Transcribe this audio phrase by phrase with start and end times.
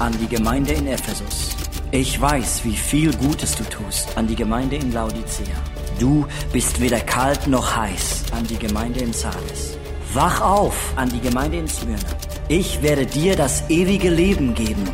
[0.00, 1.54] an die Gemeinde in Ephesus.
[1.90, 5.56] Ich weiß, wie viel Gutes du tust an die Gemeinde in Laodicea.
[5.98, 9.76] Du bist weder kalt noch heiß an die Gemeinde in Sardes.
[10.14, 11.98] Wach auf an die Gemeinde in Smyrna.
[12.48, 14.88] Ich werde dir das ewige Leben geben.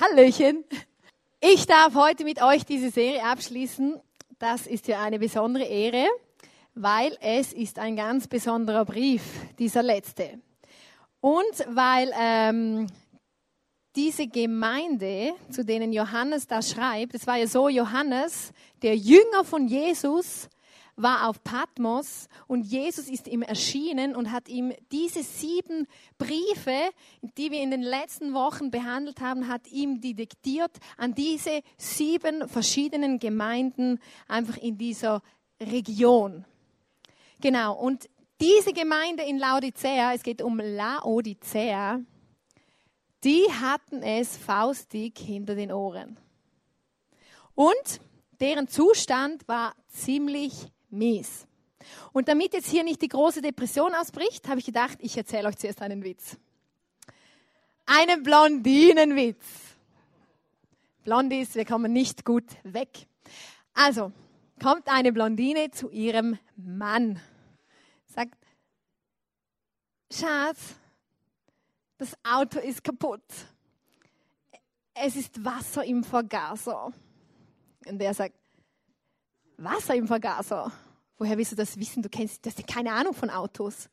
[0.00, 0.64] Hallöchen.
[1.42, 3.98] Ich darf heute mit euch diese Serie abschließen.
[4.38, 6.06] Das ist ja eine besondere Ehre,
[6.74, 9.22] weil es ist ein ganz besonderer Brief,
[9.58, 10.38] dieser letzte.
[11.22, 12.88] Und weil ähm,
[13.96, 18.52] diese Gemeinde, zu denen Johannes da schreibt, es war ja so, Johannes,
[18.82, 20.50] der Jünger von Jesus,
[21.02, 25.86] war auf Patmos und Jesus ist ihm erschienen und hat ihm diese sieben
[26.18, 26.90] Briefe,
[27.36, 32.48] die wir in den letzten Wochen behandelt haben, hat ihm die diktiert an diese sieben
[32.48, 35.22] verschiedenen Gemeinden einfach in dieser
[35.60, 36.44] Region.
[37.40, 38.08] Genau, und
[38.40, 42.00] diese Gemeinde in Laodicea, es geht um Laodicea,
[43.24, 46.16] die hatten es faustig hinter den Ohren.
[47.54, 48.00] Und
[48.40, 51.46] deren Zustand war ziemlich mies.
[52.12, 55.56] Und damit jetzt hier nicht die große Depression ausbricht, habe ich gedacht, ich erzähle euch
[55.56, 56.36] zuerst einen Witz.
[57.86, 59.44] Einen Blondinenwitz.
[61.02, 63.06] Blondies, wir kommen nicht gut weg.
[63.72, 64.12] Also,
[64.62, 67.20] kommt eine Blondine zu ihrem Mann.
[68.06, 68.36] Sagt,
[70.12, 70.74] Schatz,
[71.96, 73.22] das Auto ist kaputt.
[74.94, 76.92] Es ist Wasser im Vergaser.
[77.86, 78.34] Und der sagt,
[79.62, 80.72] Wasser im Vergaser.
[81.18, 82.02] Woher willst du das wissen?
[82.02, 83.90] Du kennst, du hast keine Ahnung von Autos.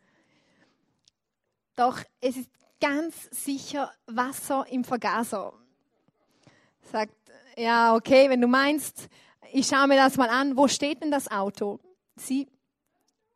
[1.76, 5.54] Doch es ist ganz sicher Wasser im Vergaser.
[6.84, 7.14] Sagt,
[7.58, 9.10] ja, okay, wenn du meinst,
[9.52, 10.56] ich schaue mir das mal an.
[10.56, 11.82] Wo steht denn das Auto?
[12.16, 12.48] Sie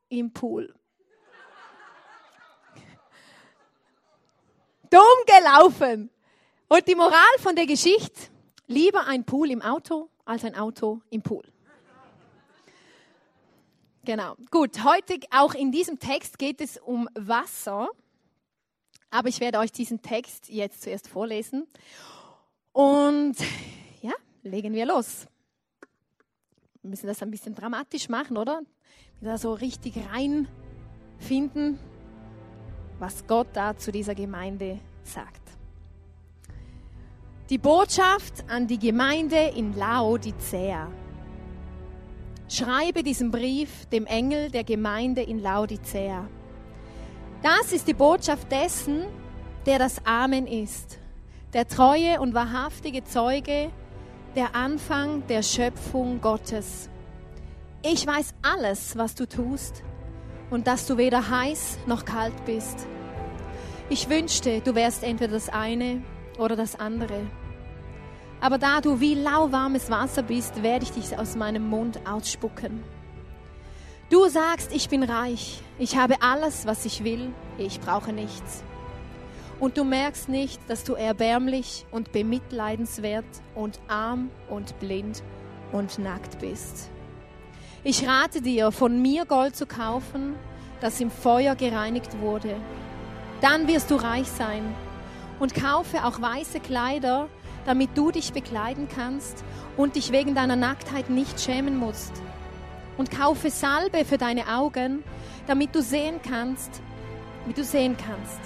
[0.07, 0.73] im Pool.
[4.89, 6.09] Dumm gelaufen.
[6.69, 8.31] Und die Moral von der Geschichte,
[8.67, 11.50] lieber ein Pool im Auto als ein Auto im Pool.
[14.03, 14.35] Genau.
[14.49, 17.87] Gut, heute auch in diesem Text geht es um Wasser.
[19.11, 21.67] Aber ich werde euch diesen Text jetzt zuerst vorlesen.
[22.71, 23.35] Und
[24.01, 25.27] ja, legen wir los.
[26.81, 28.61] Wir müssen das ein bisschen dramatisch machen, oder?
[29.19, 31.77] Da so richtig reinfinden,
[32.97, 35.41] was Gott da zu dieser Gemeinde sagt.
[37.51, 40.89] Die Botschaft an die Gemeinde in Laodicea.
[42.51, 46.27] Schreibe diesen Brief dem Engel der Gemeinde in Laodicea.
[47.41, 49.05] Das ist die Botschaft dessen,
[49.65, 50.99] der das Amen ist,
[51.53, 53.71] der treue und wahrhaftige Zeuge,
[54.35, 56.89] der Anfang der Schöpfung Gottes.
[57.83, 59.81] Ich weiß alles, was du tust
[60.49, 62.85] und dass du weder heiß noch kalt bist.
[63.87, 66.03] Ich wünschte, du wärst entweder das eine
[66.37, 67.21] oder das andere.
[68.41, 72.83] Aber da du wie lauwarmes Wasser bist, werde ich dich aus meinem Mund ausspucken.
[74.09, 78.63] Du sagst, ich bin reich, ich habe alles, was ich will, ich brauche nichts.
[79.59, 85.21] Und du merkst nicht, dass du erbärmlich und bemitleidenswert und arm und blind
[85.71, 86.89] und nackt bist.
[87.83, 90.35] Ich rate dir, von mir Gold zu kaufen,
[90.81, 92.55] das im Feuer gereinigt wurde.
[93.39, 94.63] Dann wirst du reich sein.
[95.39, 97.29] Und kaufe auch weiße Kleider,
[97.65, 99.43] damit du dich bekleiden kannst
[99.77, 102.13] und dich wegen deiner Nacktheit nicht schämen musst.
[102.97, 105.03] Und kaufe Salbe für deine Augen,
[105.47, 106.81] damit du sehen kannst,
[107.45, 108.39] wie du sehen kannst.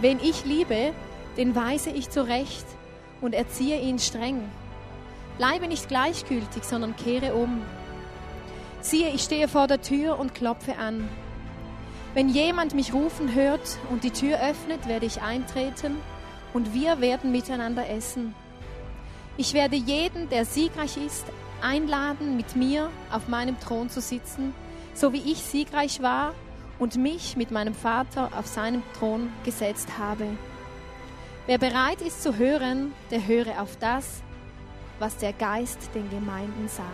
[0.00, 0.92] Wen ich liebe,
[1.36, 2.66] den weise ich zurecht
[3.20, 4.42] und erziehe ihn streng.
[5.36, 7.62] Bleibe nicht gleichgültig, sondern kehre um.
[8.80, 11.08] Siehe, ich stehe vor der Tür und klopfe an.
[12.14, 15.96] Wenn jemand mich rufen hört und die Tür öffnet, werde ich eintreten
[16.52, 18.34] und wir werden miteinander essen.
[19.36, 21.26] Ich werde jeden, der siegreich ist,
[21.62, 24.54] einladen, mit mir auf meinem Thron zu sitzen,
[24.94, 26.34] so wie ich siegreich war
[26.78, 30.26] und mich mit meinem Vater auf seinem Thron gesetzt habe.
[31.46, 34.22] Wer bereit ist zu hören, der höre auf das,
[34.98, 36.86] was der Geist den Gemeinden sagt.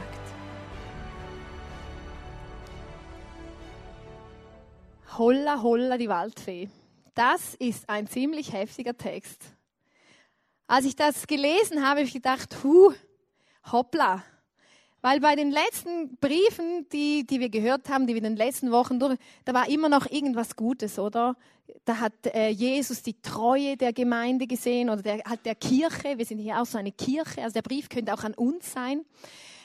[5.19, 6.69] Holla, holla, die Waldfee.
[7.17, 9.43] Das ist ein ziemlich heftiger Text.
[10.67, 12.93] Als ich das gelesen habe, habe ich gedacht, hu,
[13.73, 14.23] hoppla,
[15.01, 18.71] Weil bei den letzten Briefen, die, die wir gehört haben, die wir in den letzten
[18.71, 19.17] Wochen durch,
[19.47, 21.37] da war immer noch irgendwas Gutes, oder?
[21.87, 26.19] Da hat äh, Jesus die Treue der Gemeinde gesehen oder der, hat der Kirche.
[26.19, 27.43] Wir sind hier auch so eine Kirche.
[27.43, 29.07] Also der Brief könnte auch an uns sein.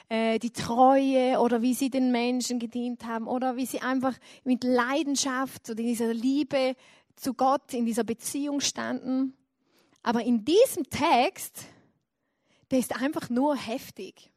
[0.08, 4.14] Äh, die Treue oder wie sie den Menschen gedient haben oder wie sie einfach
[4.46, 6.76] mit Leidenschaft oder in dieser Liebe
[7.22, 9.38] zu Gott, in dieser Beziehung standen.
[10.04, 11.66] Aber in diesem Text,
[12.72, 14.32] der ist einfach nur heftig.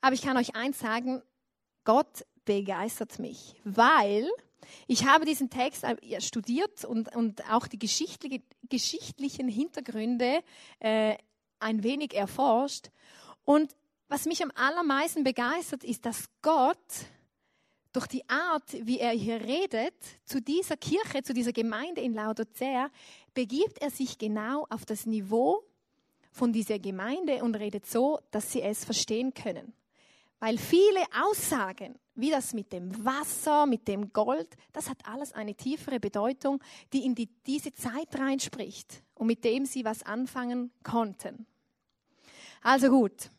[0.00, 1.22] Aber ich kann euch eins sagen,
[1.84, 4.28] Gott begeistert mich, weil
[4.86, 10.42] ich habe diesen Text äh, studiert und, und auch die geschichtliche, geschichtlichen Hintergründe
[10.80, 11.16] äh,
[11.58, 12.90] ein wenig erforscht.
[13.44, 13.74] Und
[14.08, 16.76] was mich am allermeisten begeistert, ist, dass Gott
[17.92, 19.94] durch die Art, wie er hier redet,
[20.24, 22.90] zu dieser Kirche, zu dieser Gemeinde in Laodicea,
[23.34, 25.64] begibt er sich genau auf das Niveau
[26.30, 29.72] von dieser Gemeinde und redet so, dass sie es verstehen können.
[30.38, 35.54] Weil viele Aussagen, wie das mit dem Wasser, mit dem Gold, das hat alles eine
[35.54, 41.46] tiefere Bedeutung, die in die, diese Zeit reinspricht und mit dem sie was anfangen konnten.
[42.62, 43.30] Also gut,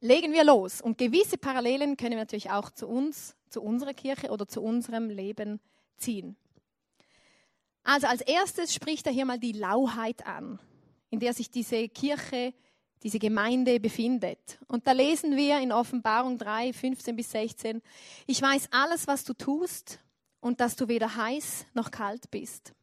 [0.00, 0.80] legen wir los.
[0.80, 5.10] Und gewisse Parallelen können wir natürlich auch zu uns, zu unserer Kirche oder zu unserem
[5.10, 5.60] Leben
[5.96, 6.36] ziehen.
[7.82, 10.58] Also als erstes spricht er hier mal die Lauheit an,
[11.10, 12.54] in der sich diese Kirche
[13.02, 14.58] diese Gemeinde befindet.
[14.66, 17.82] Und da lesen wir in Offenbarung 3, 15 bis 16,
[18.26, 20.00] ich weiß alles, was du tust
[20.40, 22.74] und dass du weder heiß noch kalt bist.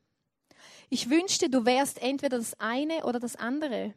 [0.90, 3.94] Ich wünschte, du wärst entweder das eine oder das andere.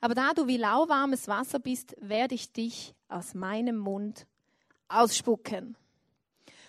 [0.00, 4.26] Aber da du wie lauwarmes Wasser bist, werde ich dich aus meinem Mund
[4.88, 5.76] ausspucken.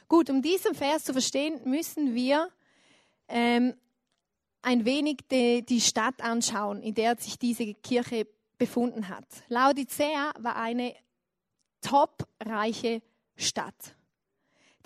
[0.08, 2.50] Gut, um diesen Vers zu verstehen, müssen wir
[3.30, 3.74] ähm,
[4.62, 9.26] ein wenig die, die Stadt anschauen, in der sich diese Kirche befunden hat.
[9.48, 10.94] Laodicea war eine
[11.82, 13.02] topreiche
[13.36, 13.96] Stadt.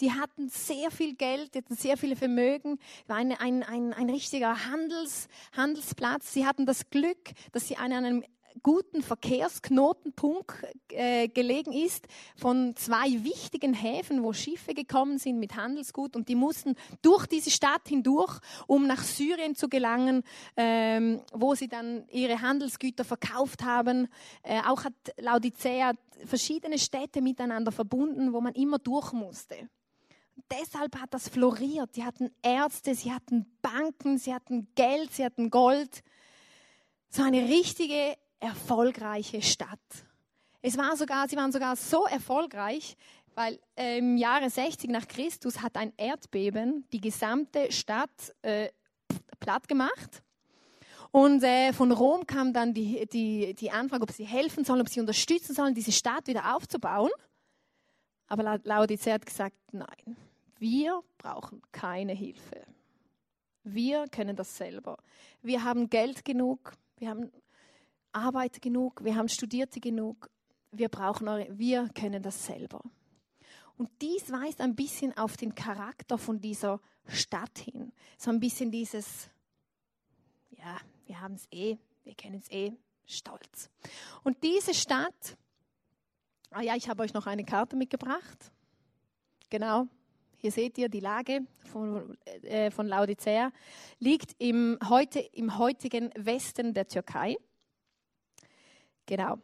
[0.02, 4.10] Die hatten sehr viel Geld, die hatten sehr viele Vermögen, war ein, ein, ein, ein
[4.10, 6.34] richtiger Handels, Handelsplatz.
[6.34, 8.24] Sie hatten das Glück, dass sie an einem
[8.64, 10.54] guten Verkehrsknotenpunkt
[10.90, 16.36] äh, gelegen ist von zwei wichtigen Häfen, wo Schiffe gekommen sind mit Handelsgut und die
[16.36, 20.24] mussten durch diese Stadt hindurch, um nach Syrien zu gelangen,
[20.58, 24.08] ähm, wo sie dann ihre Handelsgüter verkauft haben.
[24.44, 25.94] Äh, auch hat Laodicea
[26.26, 29.70] verschiedene Städte miteinander verbunden, wo man immer durch musste.
[30.52, 31.96] Deshalb hat das floriert.
[31.96, 36.04] Sie hatten Ärzte, sie hatten Banken, sie hatten Geld, sie hatten Gold.
[37.10, 39.80] So eine richtige erfolgreiche Stadt.
[40.62, 42.98] Es war sogar, sie waren sogar so erfolgreich,
[43.36, 48.70] weil äh, im Jahre 60 nach Christus hat ein Erdbeben die gesamte Stadt äh,
[49.40, 50.24] platt gemacht.
[51.12, 54.90] Und äh, von Rom kam dann die, die, die Anfrage, ob sie helfen sollen, ob
[54.90, 57.12] sie unterstützen sollen, diese Stadt wieder aufzubauen.
[58.28, 60.18] Aber Laodicea hat gesagt, nein,
[60.58, 62.66] wir brauchen keine Hilfe.
[63.64, 64.98] Wir können das selber.
[65.42, 67.32] Wir haben Geld genug, wir haben
[68.16, 70.30] Arbeit genug, wir haben Studierte genug,
[70.72, 72.82] wir brauchen eure, wir können das selber.
[73.78, 77.92] Und dies weist ein bisschen auf den Charakter von dieser Stadt hin.
[78.18, 79.30] So ein bisschen dieses,
[80.52, 82.72] ja, wir haben es eh, wir kennen es eh,
[83.06, 83.70] stolz.
[84.24, 85.38] Und diese Stadt,
[86.52, 88.52] ah ja, ich habe euch noch eine Karte mitgebracht.
[89.50, 89.88] Genau,
[90.38, 93.52] hier seht ihr die Lage von, äh, von Laodicea,
[94.00, 97.36] liegt im, heute, im heutigen Westen der Türkei.
[99.06, 99.38] Genau.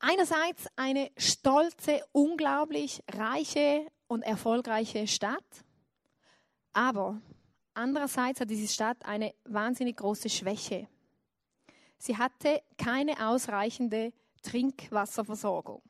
[0.00, 5.64] Einerseits eine stolze, unglaublich reiche und erfolgreiche Stadt,
[6.72, 7.20] aber
[7.74, 10.88] andererseits hat diese Stadt eine wahnsinnig große Schwäche.
[11.98, 15.82] Sie hatte keine ausreichende Trinkwasserversorgung.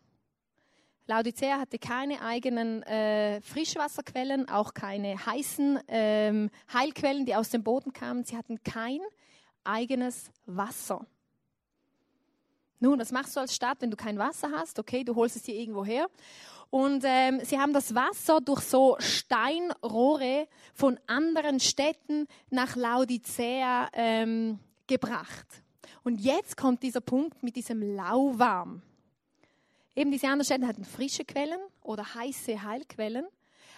[1.07, 7.93] Laodicea hatte keine eigenen äh, Frischwasserquellen, auch keine heißen ähm, Heilquellen, die aus dem Boden
[7.93, 8.25] kamen.
[8.25, 9.01] Sie hatten kein
[9.65, 11.07] eigenes Wasser.
[12.81, 14.79] Nun, was machst du als Stadt, wenn du kein Wasser hast?
[14.79, 16.09] Okay, du holst es dir irgendwo her.
[16.69, 24.59] Und ähm, sie haben das Wasser durch so Steinrohre von anderen Städten nach Laodicea ähm,
[24.87, 25.47] gebracht.
[26.03, 28.83] Und jetzt kommt dieser Punkt mit diesem Lauwarm.
[29.95, 33.27] Eben diese anderen Städte hatten frische Quellen oder heiße Heilquellen.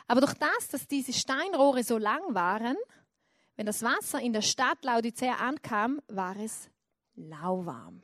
[0.07, 2.77] Aber durch das, dass diese Steinrohre so lang waren,
[3.57, 6.71] wenn das Wasser in der Stadt Laodicea ankam, war es
[7.15, 8.03] lauwarm.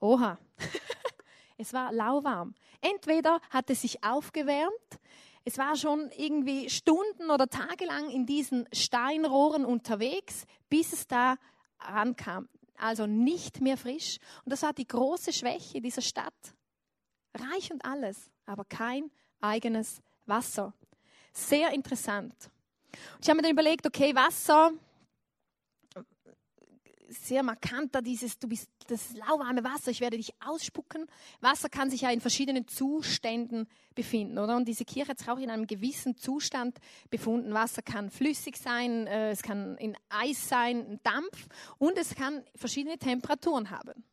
[0.00, 0.38] Oha,
[1.56, 2.54] es war lauwarm.
[2.80, 4.98] Entweder hat es sich aufgewärmt,
[5.44, 11.36] es war schon irgendwie Stunden oder Tage lang in diesen Steinrohren unterwegs, bis es da
[11.78, 12.48] ankam.
[12.76, 14.18] also nicht mehr frisch.
[14.44, 16.54] Und das war die große Schwäche dieser Stadt.
[17.34, 19.10] Reich und alles, aber kein
[19.40, 20.74] eigenes Wasser.
[21.32, 22.50] Sehr interessant.
[23.14, 24.72] Und ich habe mir dann überlegt, okay, Wasser,
[27.12, 31.06] sehr markant da dieses, du bist das lauwarme Wasser, ich werde dich ausspucken.
[31.40, 34.56] Wasser kann sich ja in verschiedenen Zuständen befinden, oder?
[34.56, 36.78] Und diese Kirche hat sich auch in einem gewissen Zustand
[37.10, 37.52] befunden.
[37.54, 41.46] Wasser kann flüssig sein, äh, es kann in Eis sein, Dampf
[41.78, 44.04] und es kann verschiedene Temperaturen haben.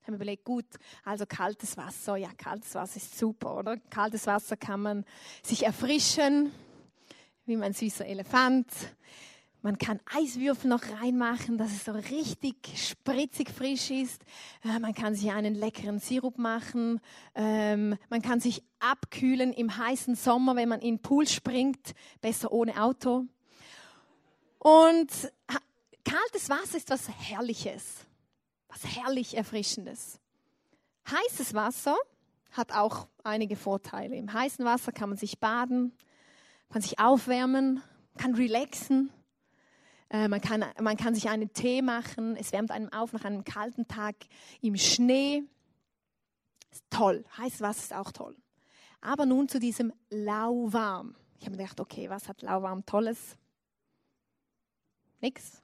[0.00, 0.66] Ich habe mir überlegt, gut,
[1.04, 3.76] also kaltes Wasser, ja, kaltes Wasser ist super, oder?
[3.88, 5.04] Kaltes Wasser kann man
[5.44, 6.50] sich erfrischen,
[7.46, 8.66] wie mein süßer Elefant.
[9.64, 14.22] Man kann Eiswürfel noch reinmachen, dass es so richtig spritzig frisch ist.
[14.64, 17.00] Äh, man kann sich einen leckeren Sirup machen.
[17.36, 21.94] Ähm, man kann sich abkühlen im heißen Sommer, wenn man in den Pool springt.
[22.20, 23.26] Besser ohne Auto.
[24.58, 25.10] Und
[26.04, 28.06] kaltes Wasser ist was Herrliches.
[28.68, 30.18] Was herrlich Erfrischendes.
[31.08, 31.96] Heißes Wasser
[32.50, 34.16] hat auch einige Vorteile.
[34.16, 35.92] Im heißen Wasser kann man sich baden,
[36.72, 37.82] kann sich aufwärmen,
[38.16, 39.12] kann relaxen.
[40.08, 42.34] Äh, man, kann, man kann sich einen Tee machen.
[42.36, 44.16] Es wärmt einem auf nach einem kalten Tag
[44.62, 45.42] im Schnee.
[46.70, 47.24] Ist toll.
[47.36, 48.36] Heißes Wasser ist auch toll.
[49.02, 51.14] Aber nun zu diesem lauwarm.
[51.38, 53.36] Ich habe mir gedacht, okay, was hat lauwarm Tolles?
[55.20, 55.60] Nix.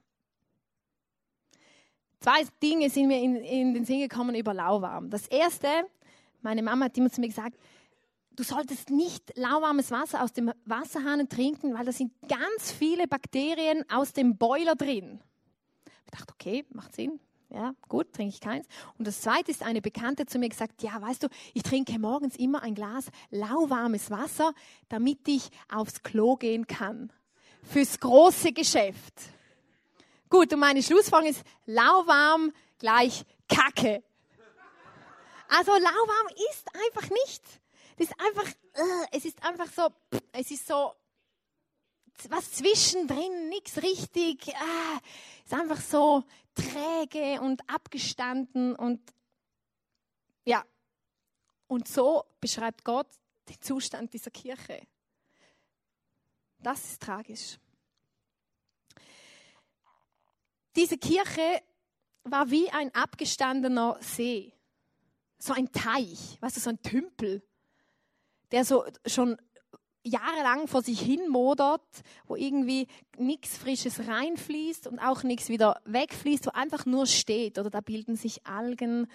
[2.19, 5.09] Zwei Dinge sind mir in, in den Sinn gekommen über lauwarm.
[5.09, 5.67] Das erste,
[6.41, 7.57] meine Mama hat immer zu mir gesagt,
[8.39, 13.83] du solltest nicht lauwarmes Wasser aus dem Wasserhahn trinken, weil da sind ganz viele Bakterien
[13.91, 15.19] aus dem Boiler drin.
[16.05, 17.19] Ich dachte, okay, macht Sinn.
[17.49, 18.65] Ja, gut, trinke ich keins.
[18.97, 22.37] Und das zweite ist eine Bekannte zu mir gesagt, ja, weißt du, ich trinke morgens
[22.37, 24.53] immer ein Glas lauwarmes Wasser,
[24.87, 27.11] damit ich aufs Klo gehen kann.
[27.63, 29.15] Fürs große Geschäft.
[30.29, 34.01] Gut, und meine Schlussfolgerung ist, lauwarm gleich Kacke.
[35.49, 37.43] Also lauwarm ist einfach nicht.
[37.99, 39.93] Das ist einfach, uh, es ist einfach so,
[40.31, 40.93] es ist so
[42.29, 44.55] was zwischendrin, nichts richtig.
[44.55, 44.99] Ah,
[45.43, 46.23] ist einfach so
[46.55, 49.01] träge und abgestanden und
[50.45, 50.65] ja.
[51.67, 53.07] Und so beschreibt Gott
[53.49, 54.81] den Zustand dieser Kirche.
[56.59, 57.59] Das ist tragisch.
[60.77, 61.61] Diese Kirche
[62.23, 64.53] war wie ein abgestandener See.
[65.37, 67.43] So ein Teich, weißt du, so ein Tümpel
[68.51, 69.37] der so schon
[70.03, 71.83] jahrelang vor sich hin modert,
[72.25, 72.87] wo irgendwie
[73.17, 77.59] nichts Frisches reinfließt und auch nichts wieder wegfließt, wo einfach nur steht.
[77.59, 79.07] Oder da bilden sich Algen,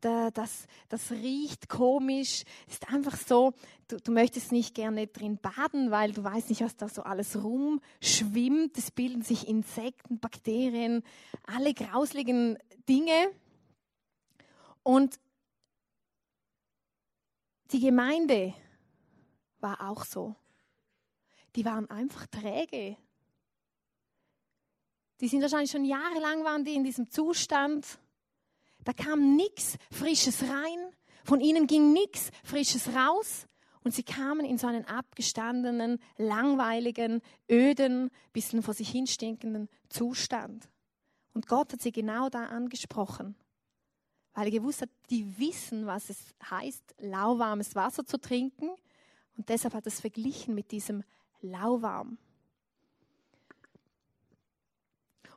[0.00, 2.44] da, das, das riecht komisch.
[2.68, 3.52] Ist einfach so,
[3.88, 7.42] du, du möchtest nicht gerne drin baden, weil du weißt nicht, was da so alles
[7.42, 8.78] rumschwimmt.
[8.78, 11.02] Es bilden sich Insekten, Bakterien,
[11.46, 13.30] alle grausligen Dinge.
[14.84, 15.18] Und
[17.72, 18.54] die Gemeinde
[19.60, 20.34] war auch so.
[21.56, 22.96] Die waren einfach träge.
[25.20, 27.98] Die sind wahrscheinlich schon jahrelang waren die in diesem Zustand.
[28.84, 30.92] Da kam nichts Frisches rein.
[31.24, 33.46] Von ihnen ging nichts Frisches raus.
[33.82, 40.68] Und sie kamen in so einen abgestandenen, langweiligen, öden, bisschen vor sich hin stinkenden Zustand.
[41.32, 43.34] Und Gott hat sie genau da angesprochen.
[44.34, 46.18] Weil er gewusst hat, die wissen, was es
[46.50, 48.70] heißt, lauwarmes Wasser zu trinken
[49.38, 51.04] und deshalb hat es verglichen mit diesem
[51.40, 52.18] lauwarm.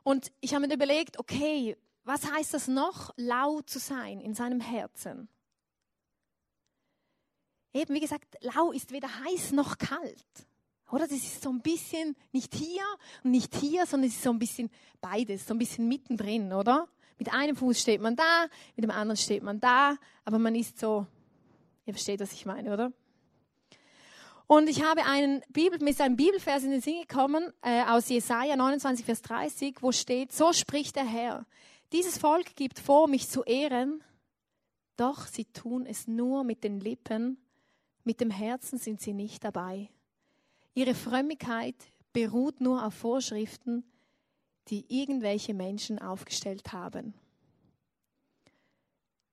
[0.02, 4.60] Und ich habe mir überlegt, okay, was heißt das noch, lau zu sein in seinem
[4.60, 5.28] Herzen?
[7.72, 10.46] Eben, wie gesagt, lau ist weder heiß noch kalt.
[10.90, 11.06] Oder?
[11.06, 12.82] Das ist so ein bisschen nicht hier
[13.22, 14.68] und nicht hier, sondern es ist so ein bisschen
[15.00, 16.88] beides, so ein bisschen mittendrin, oder?
[17.18, 20.80] Mit einem Fuß steht man da, mit dem anderen steht man da, aber man ist
[20.80, 21.06] so,
[21.86, 22.92] ihr versteht, was ich meine, oder?
[24.46, 28.08] Und ich habe einen Bibel, mir ist ein Bibelvers in den Sinn gekommen, äh, aus
[28.08, 31.46] Jesaja 29, Vers 30, wo steht, so spricht der Herr.
[31.92, 34.02] Dieses Volk gibt vor, mich zu ehren,
[34.96, 37.38] doch sie tun es nur mit den Lippen,
[38.04, 39.88] mit dem Herzen sind sie nicht dabei.
[40.74, 41.76] Ihre Frömmigkeit
[42.12, 43.84] beruht nur auf Vorschriften,
[44.68, 47.14] die irgendwelche Menschen aufgestellt haben.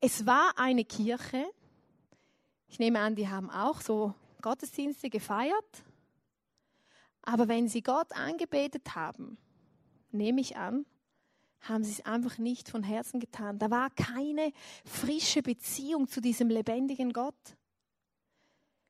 [0.02, 1.46] Es war eine Kirche,
[2.68, 5.84] ich nehme an, die haben auch so Gottesdienste gefeiert,
[7.22, 9.38] aber wenn sie Gott angebetet haben,
[10.12, 10.86] nehme ich an,
[11.62, 13.60] haben sie es einfach nicht von Herzen getan.
[13.60, 14.54] Da war keine
[14.86, 17.36] frische Beziehung zu diesem lebendigen Gott,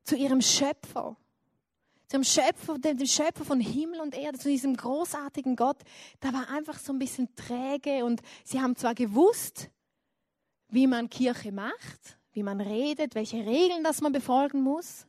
[0.03, 1.17] zu ihrem Schöpfer,
[2.07, 5.77] zum Schöpfer, dem Schöpfer von Himmel und Erde, zu diesem großartigen Gott,
[6.19, 9.69] da war einfach so ein bisschen träge und sie haben zwar gewusst,
[10.69, 15.05] wie man Kirche macht, wie man redet, welche Regeln das man befolgen muss,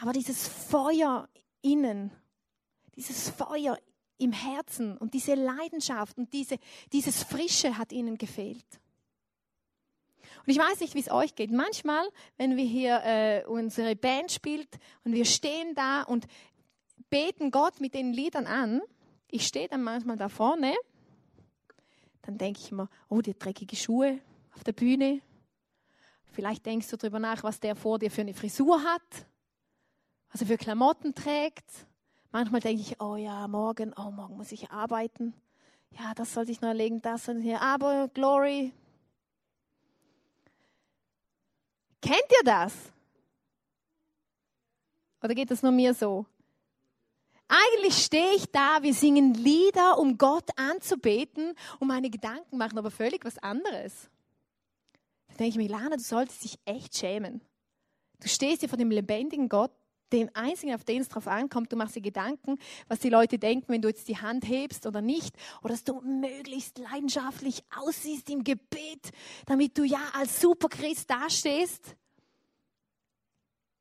[0.00, 1.28] aber dieses Feuer
[1.62, 2.10] innen,
[2.94, 3.78] dieses Feuer
[4.18, 6.58] im Herzen und diese Leidenschaft und diese,
[6.92, 8.66] dieses Frische hat ihnen gefehlt.
[10.46, 11.50] Und ich weiß nicht, wie es euch geht.
[11.50, 14.68] Manchmal, wenn wir hier äh, unsere Band spielt
[15.04, 16.26] und wir stehen da und
[17.10, 18.80] beten Gott mit den Liedern an,
[19.30, 20.74] ich stehe dann manchmal da vorne,
[22.22, 24.20] dann denke ich immer, oh, die dreckige Schuhe
[24.54, 25.20] auf der Bühne.
[26.32, 29.26] Vielleicht denkst du darüber nach, was der vor dir für eine Frisur hat,
[30.32, 31.86] was er für Klamotten trägt.
[32.30, 35.34] Manchmal denke ich, oh ja, morgen, oh, morgen muss ich arbeiten.
[35.98, 37.62] Ja, das sollte ich noch erlegen, das und hier.
[37.62, 38.72] Aber Glory,
[42.00, 42.74] Kennt ihr das?
[45.22, 46.26] Oder geht das nur mir so?
[47.48, 52.90] Eigentlich stehe ich da, wir singen Lieder, um Gott anzubeten und meine Gedanken machen aber
[52.90, 54.10] völlig was anderes.
[55.28, 57.40] Da denke ich mir, Lana, du solltest dich echt schämen.
[58.20, 59.72] Du stehst hier vor dem lebendigen Gott,
[60.12, 61.72] den einzigen, auf den es drauf ankommt.
[61.72, 65.00] Du machst dir Gedanken, was die Leute denken, wenn du jetzt die Hand hebst oder
[65.00, 65.34] nicht.
[65.62, 69.10] Oder dass du möglichst leidenschaftlich aussiehst im Gebet,
[69.46, 71.96] damit du ja als Superchrist dastehst.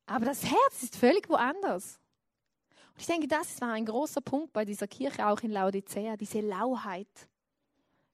[0.06, 2.00] Aber das Herz ist völlig woanders.
[2.94, 6.42] Und ich denke, das war ein großer Punkt bei dieser Kirche, auch in Laodicea, diese
[6.42, 7.08] Lauheit,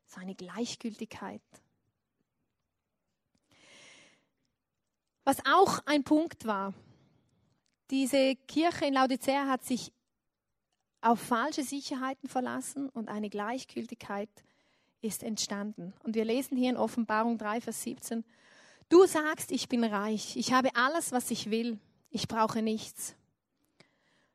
[0.07, 1.41] so eine Gleichgültigkeit.
[5.23, 6.73] Was auch ein Punkt war,
[7.89, 9.91] diese Kirche in Laodicea hat sich
[11.01, 14.29] auf falsche Sicherheiten verlassen und eine Gleichgültigkeit
[15.01, 15.93] ist entstanden.
[16.03, 18.23] Und wir lesen hier in Offenbarung 3, Vers 17,
[18.89, 21.77] du sagst, ich bin reich, ich habe alles, was ich will,
[22.09, 23.15] ich brauche nichts.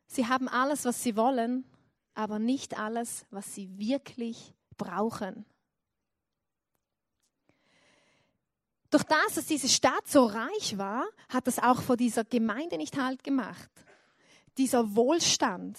[0.06, 1.64] Sie haben alles, was sie wollen,
[2.14, 5.44] aber nicht alles, was sie wirklich brauchen.
[8.90, 12.96] Durch das, dass diese Stadt so reich war, hat das auch vor dieser Gemeinde nicht
[12.96, 13.70] halt gemacht.
[14.56, 15.78] Dieser Wohlstand.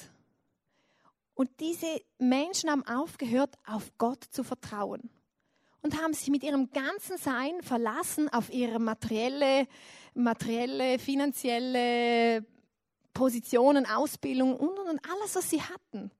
[1.34, 5.10] Und diese Menschen haben aufgehört, auf Gott zu vertrauen.
[5.82, 9.68] Und haben sich mit ihrem ganzen Sein verlassen auf ihre materielle,
[10.14, 12.46] materielle, finanzielle
[13.14, 16.12] Positionen, Ausbildung und, und, und alles, was sie hatten.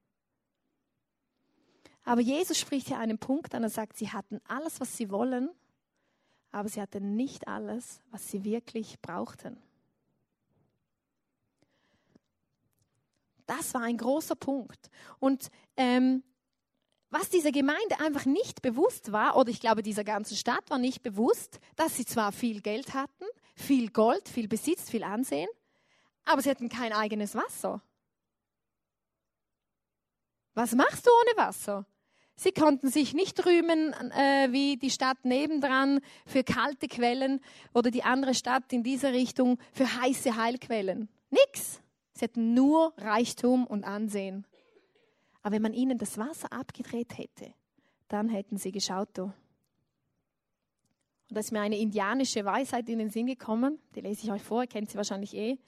[2.04, 5.50] Aber Jesus spricht hier einen Punkt an, er sagt, sie hatten alles, was sie wollen,
[6.52, 9.56] aber sie hatten nicht alles, was sie wirklich brauchten.
[13.46, 14.90] Das war ein großer Punkt.
[15.18, 16.22] Und ähm,
[17.10, 21.02] was dieser Gemeinde einfach nicht bewusst war, oder ich glaube dieser ganzen Stadt war nicht
[21.02, 23.24] bewusst, dass sie zwar viel Geld hatten,
[23.56, 25.48] viel Gold, viel Besitz, viel Ansehen,
[26.24, 27.82] aber sie hatten kein eigenes Wasser.
[30.54, 31.86] Was machst du ohne Wasser?
[32.42, 37.38] Sie konnten sich nicht rühmen äh, wie die Stadt nebendran für kalte Quellen
[37.74, 41.10] oder die andere Stadt in dieser Richtung für heiße Heilquellen.
[41.28, 41.82] Nix.
[42.14, 44.46] Sie hatten nur Reichtum und Ansehen.
[45.42, 47.52] Aber wenn man ihnen das Wasser abgedreht hätte,
[48.08, 49.18] dann hätten sie geschaut.
[49.18, 49.34] Und
[51.28, 53.78] da ist mir eine indianische Weisheit in den Sinn gekommen.
[53.94, 55.58] Die lese ich euch vor, ihr kennt sie wahrscheinlich eh.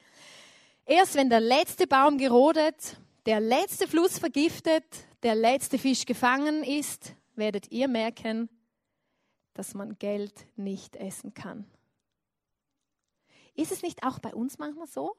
[0.87, 4.87] Erst wenn der letzte Baum gerodet, der letzte Fluss vergiftet,
[5.23, 8.49] der letzte Fisch gefangen ist, werdet ihr merken,
[9.55, 11.67] dass man Geld nicht essen kann.
[13.55, 15.17] Ist es nicht auch bei uns manchmal so?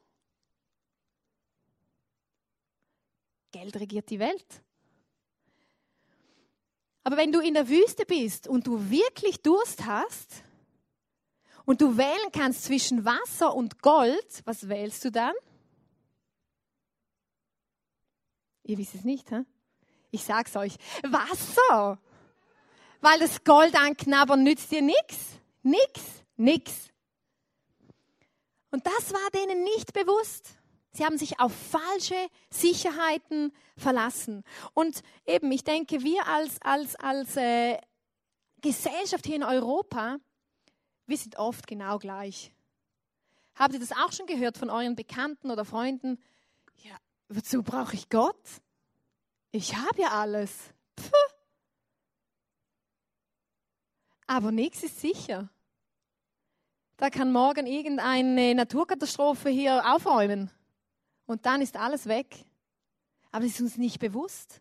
[3.51, 4.63] Geld regiert die Welt.
[7.03, 10.43] Aber wenn du in der Wüste bist und du wirklich Durst hast
[11.65, 15.35] und du wählen kannst zwischen Wasser und Gold, was wählst du dann?
[18.63, 19.43] Ihr wisst es nicht, hä?
[20.13, 20.75] Ich sag's euch.
[21.01, 21.97] Wasser!
[23.01, 25.39] Weil das Gold anknabbern nützt dir nichts.
[25.63, 26.01] Nix,
[26.37, 26.89] nix.
[28.69, 30.59] Und das war denen nicht bewusst.
[30.91, 34.43] Sie haben sich auf falsche Sicherheiten verlassen.
[34.75, 37.79] Und eben, ich denke, wir als, als, als äh,
[38.61, 40.17] Gesellschaft hier in Europa,
[41.07, 42.53] wir sind oft genau gleich.
[43.55, 46.21] Habt ihr das auch schon gehört von euren Bekannten oder Freunden?
[46.83, 46.95] Ja,
[47.29, 48.61] wozu brauche ich Gott?
[49.55, 50.73] Ich habe ja alles.
[50.95, 51.33] Puh.
[54.25, 55.47] Aber nichts ist sicher.
[56.97, 60.49] Da kann morgen irgendeine Naturkatastrophe hier aufräumen.
[61.27, 62.45] Und dann ist alles weg.
[63.31, 64.59] Aber es ist uns nicht bewusst.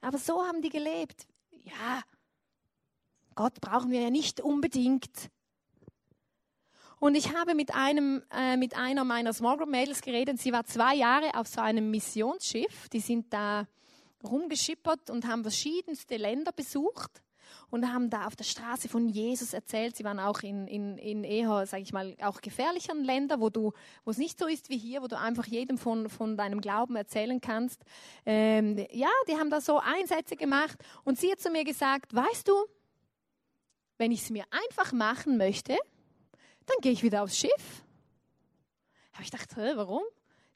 [0.00, 1.28] Aber so haben die gelebt.
[1.50, 2.02] Ja,
[3.34, 5.30] Gott brauchen wir ja nicht unbedingt.
[7.02, 10.38] Und ich habe mit, einem, äh, mit einer meiner Small Group Mädels geredet.
[10.38, 12.88] Sie war zwei Jahre auf so einem Missionsschiff.
[12.90, 13.66] Die sind da
[14.22, 17.20] rumgeschippert und haben verschiedenste Länder besucht
[17.70, 19.96] und haben da auf der Straße von Jesus erzählt.
[19.96, 23.72] Sie waren auch in, in, in eher, sage ich mal, auch gefährlicheren Ländern, wo,
[24.08, 27.40] es nicht so ist wie hier, wo du einfach jedem von, von deinem Glauben erzählen
[27.40, 27.82] kannst.
[28.24, 32.46] Ähm, ja, die haben da so Einsätze gemacht und sie hat zu mir gesagt, weißt
[32.46, 32.54] du,
[33.98, 35.76] wenn ich es mir einfach machen möchte,
[36.66, 37.84] dann gehe ich wieder aufs Schiff.
[39.12, 40.02] Habe ich gedacht, warum?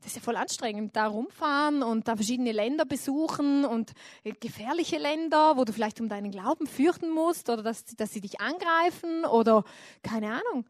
[0.07, 3.93] das ist ja voll anstrengend, da rumfahren und da verschiedene Länder besuchen und
[4.41, 8.41] gefährliche Länder, wo du vielleicht um deinen Glauben fürchten musst oder dass, dass sie dich
[8.41, 9.65] angreifen oder
[10.05, 10.65] keine Ahnung.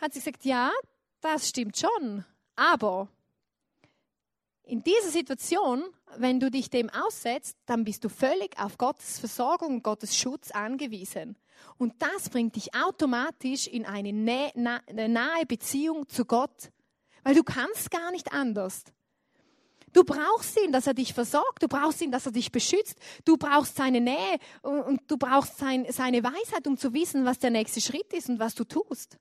[0.00, 0.72] Hat sie gesagt, ja,
[1.20, 2.24] das stimmt schon,
[2.56, 3.08] aber
[4.68, 5.82] in dieser Situation,
[6.16, 11.36] wenn du dich dem aussetzt, dann bist du völlig auf Gottes Versorgung Gottes Schutz angewiesen.
[11.76, 16.70] Und das bringt dich automatisch in eine nahe Beziehung zu Gott
[17.28, 18.84] weil du kannst gar nicht anders.
[19.92, 21.62] Du brauchst ihn, dass er dich versorgt.
[21.62, 22.98] Du brauchst ihn, dass er dich beschützt.
[23.26, 27.50] Du brauchst seine Nähe und du brauchst sein, seine Weisheit, um zu wissen, was der
[27.50, 29.18] nächste Schritt ist und was du tust.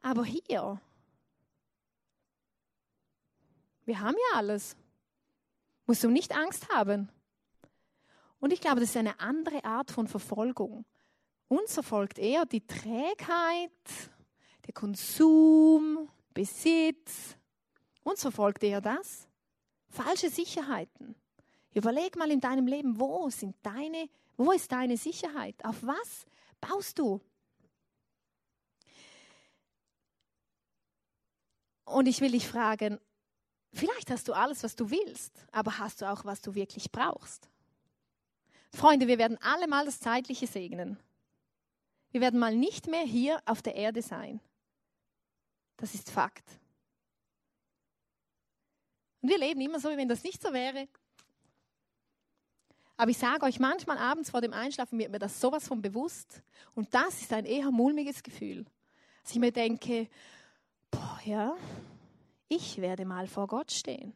[0.00, 0.80] Aber hier,
[3.86, 4.76] wir haben ja alles.
[5.86, 7.08] Musst du nicht Angst haben.
[8.40, 10.84] Und ich glaube, das ist eine andere Art von Verfolgung.
[11.48, 13.70] Uns verfolgt eher die Trägheit,
[14.66, 17.36] der Konsum, Besitz.
[18.02, 19.28] Uns verfolgt eher das.
[19.88, 21.14] Falsche Sicherheiten.
[21.72, 25.54] Überleg mal in deinem Leben, wo sind deine, wo ist deine Sicherheit?
[25.64, 26.26] Auf was
[26.60, 27.20] baust du?
[31.84, 32.98] Und ich will dich fragen,
[33.76, 37.48] vielleicht hast du alles, was du willst, aber hast du auch, was du wirklich brauchst?
[38.72, 40.98] Freunde, wir werden alle mal das Zeitliche segnen.
[42.10, 44.40] Wir werden mal nicht mehr hier auf der Erde sein.
[45.76, 46.44] Das ist Fakt.
[49.20, 50.88] Und wir leben immer so, wie wenn das nicht so wäre.
[52.96, 56.42] Aber ich sage euch, manchmal abends vor dem Einschlafen wird mir das sowas von bewusst.
[56.74, 58.64] Und das ist ein eher mulmiges Gefühl.
[59.22, 60.08] Dass ich mir denke,
[60.90, 61.56] boah, ja,
[62.48, 64.14] ich werde mal vor Gott stehen.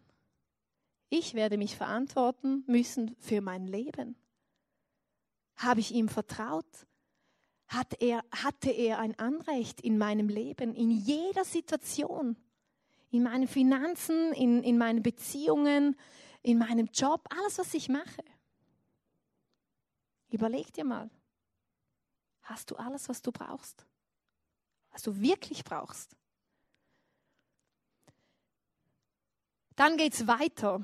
[1.08, 4.16] Ich werde mich verantworten müssen für mein Leben.
[5.56, 6.86] Habe ich ihm vertraut?
[7.70, 12.36] hat er, hatte er ein Anrecht in meinem Leben, in jeder Situation,
[13.12, 15.96] in meinen Finanzen, in, in meinen Beziehungen,
[16.42, 18.24] in meinem Job, alles, was ich mache.
[20.30, 21.10] Überleg dir mal,
[22.42, 23.86] hast du alles, was du brauchst?
[24.90, 26.16] Was du wirklich brauchst?
[29.80, 30.82] Dann geht es weiter.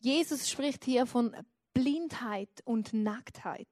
[0.00, 1.36] Jesus spricht hier von
[1.72, 3.68] Blindheit und Nacktheit.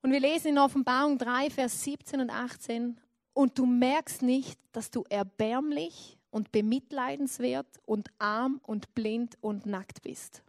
[0.00, 3.00] Und wir lesen in Offenbarung 3, Vers 17 und 18,
[3.32, 10.02] und du merkst nicht, dass du erbärmlich und bemitleidenswert und arm und blind und nackt
[10.02, 10.44] bist.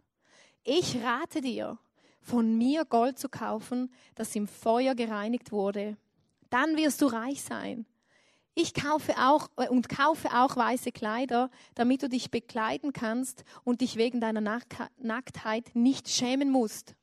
[0.62, 1.78] Ich rate dir,
[2.20, 5.96] von mir Gold zu kaufen, das im Feuer gereinigt wurde.
[6.48, 7.86] Dann wirst du reich sein.
[8.54, 13.80] Ich kaufe auch äh, und kaufe auch weiße Kleider, damit du dich bekleiden kannst und
[13.80, 16.94] dich wegen deiner Nacktheit nicht schämen musst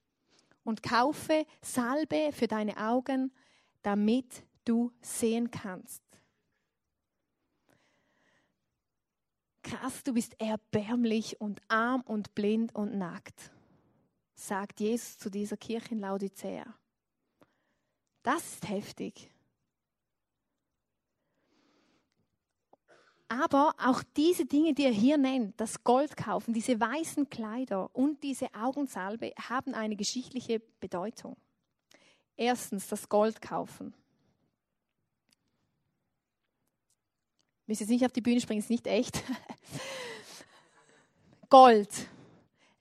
[0.63, 3.33] und kaufe Salbe für deine Augen,
[3.81, 6.01] damit du sehen kannst.
[9.63, 13.51] Krass, du bist erbärmlich und arm und blind und nackt,
[14.35, 16.65] sagt Jesus zu dieser Kirche in Laodicea.
[18.23, 19.30] Das ist heftig.
[23.31, 28.21] Aber auch diese Dinge, die er hier nennt, das Gold kaufen, diese weißen Kleider und
[28.23, 31.37] diese Augensalbe, haben eine geschichtliche Bedeutung.
[32.35, 33.93] Erstens das Gold kaufen.
[37.61, 39.23] Ich muss jetzt nicht auf die Bühne springen, ist nicht echt.
[41.49, 42.09] Gold.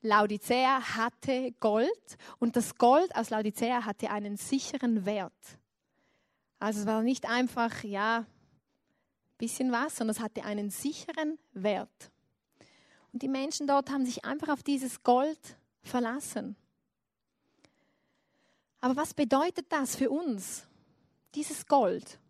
[0.03, 5.59] Laodicea hatte Gold und das Gold aus Laodicea hatte einen sicheren Wert.
[6.59, 8.27] Also es war nicht einfach, ja,
[9.41, 12.11] bisschen was, sondern es hatte einen sicheren Wert.
[13.13, 16.55] Und die Menschen dort haben sich einfach auf dieses Gold verlassen.
[18.81, 20.67] Aber was bedeutet das für uns,
[21.35, 22.21] dieses Gold?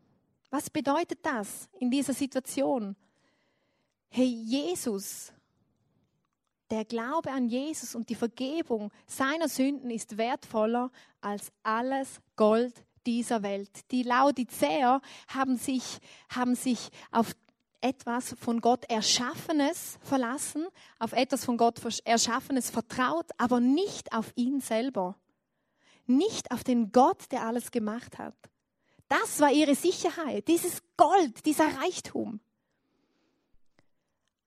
[0.50, 2.96] Was bedeutet das in dieser Situation?
[4.08, 5.32] Hey, Jesus,
[6.70, 13.42] der Glaube an Jesus und die Vergebung seiner Sünden ist wertvoller als alles Gold dieser
[13.42, 13.70] Welt.
[13.90, 17.34] Die Laodicea haben sich, haben sich auf
[17.80, 20.66] etwas von Gott Erschaffenes verlassen,
[20.98, 25.16] auf etwas von Gott Erschaffenes vertraut, aber nicht auf ihn selber.
[26.06, 28.34] Nicht auf den Gott, der alles gemacht hat.
[29.08, 32.40] Das war ihre Sicherheit, dieses Gold, dieser Reichtum.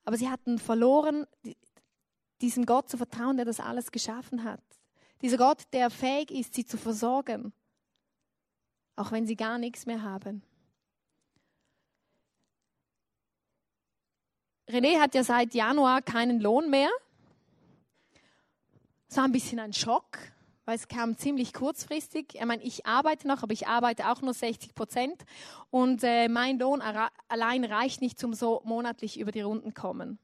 [0.05, 1.25] Aber sie hatten verloren,
[2.41, 4.63] diesem Gott zu vertrauen, der das alles geschaffen hat.
[5.21, 7.53] Dieser Gott, der fähig ist, sie zu versorgen,
[8.95, 10.43] auch wenn sie gar nichts mehr haben.
[14.69, 16.89] René hat ja seit Januar keinen Lohn mehr.
[19.09, 20.17] Es war ein bisschen ein Schock,
[20.65, 22.33] weil es kam ziemlich kurzfristig.
[22.33, 25.23] Ich meine, ich arbeite noch, aber ich arbeite auch nur 60 Prozent
[25.69, 26.81] und äh, mein Lohn
[27.27, 30.17] allein reicht nicht zum so monatlich über die Runden kommen.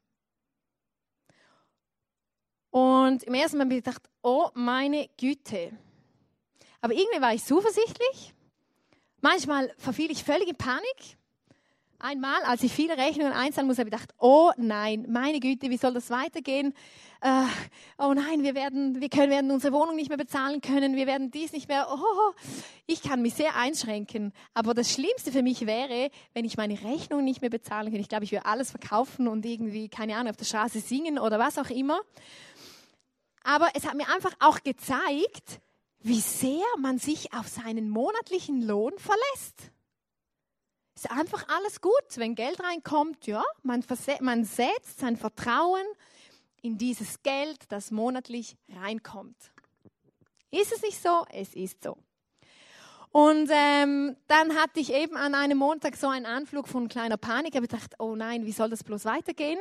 [2.70, 5.72] Und im ersten Mal habe ich gedacht, oh meine Güte.
[6.80, 8.34] Aber irgendwie war ich zuversichtlich.
[9.20, 11.18] Manchmal verfiel ich völlig in Panik.
[11.98, 15.76] Einmal, als ich viele Rechnungen einzahlen muss, habe ich gedacht, oh nein, meine Güte, wie
[15.76, 16.72] soll das weitergehen?
[17.20, 17.42] Äh,
[17.98, 21.30] oh nein, wir werden, wir können, werden unsere Wohnung nicht mehr bezahlen können, wir werden
[21.30, 21.86] dies nicht mehr.
[21.92, 22.32] Oh,
[22.86, 24.32] ich kann mich sehr einschränken.
[24.54, 28.00] Aber das Schlimmste für mich wäre, wenn ich meine Rechnung nicht mehr bezahlen könnte.
[28.00, 31.38] Ich glaube, ich würde alles verkaufen und irgendwie, keine Ahnung, auf der Straße singen oder
[31.38, 32.00] was auch immer.
[33.42, 35.60] Aber es hat mir einfach auch gezeigt,
[36.02, 39.70] wie sehr man sich auf seinen monatlichen Lohn verlässt.
[40.94, 41.92] Ist einfach alles gut.
[42.16, 43.84] Wenn Geld reinkommt, ja, man,
[44.20, 45.84] man setzt sein Vertrauen
[46.62, 49.36] in dieses Geld, das monatlich reinkommt.
[50.50, 51.24] Ist es nicht so?
[51.30, 51.96] Es ist so.
[53.12, 57.50] Und ähm, dann hatte ich eben an einem Montag so einen Anflug von kleiner Panik.
[57.50, 59.58] Ich habe gedacht, oh nein, wie soll das bloß weitergehen?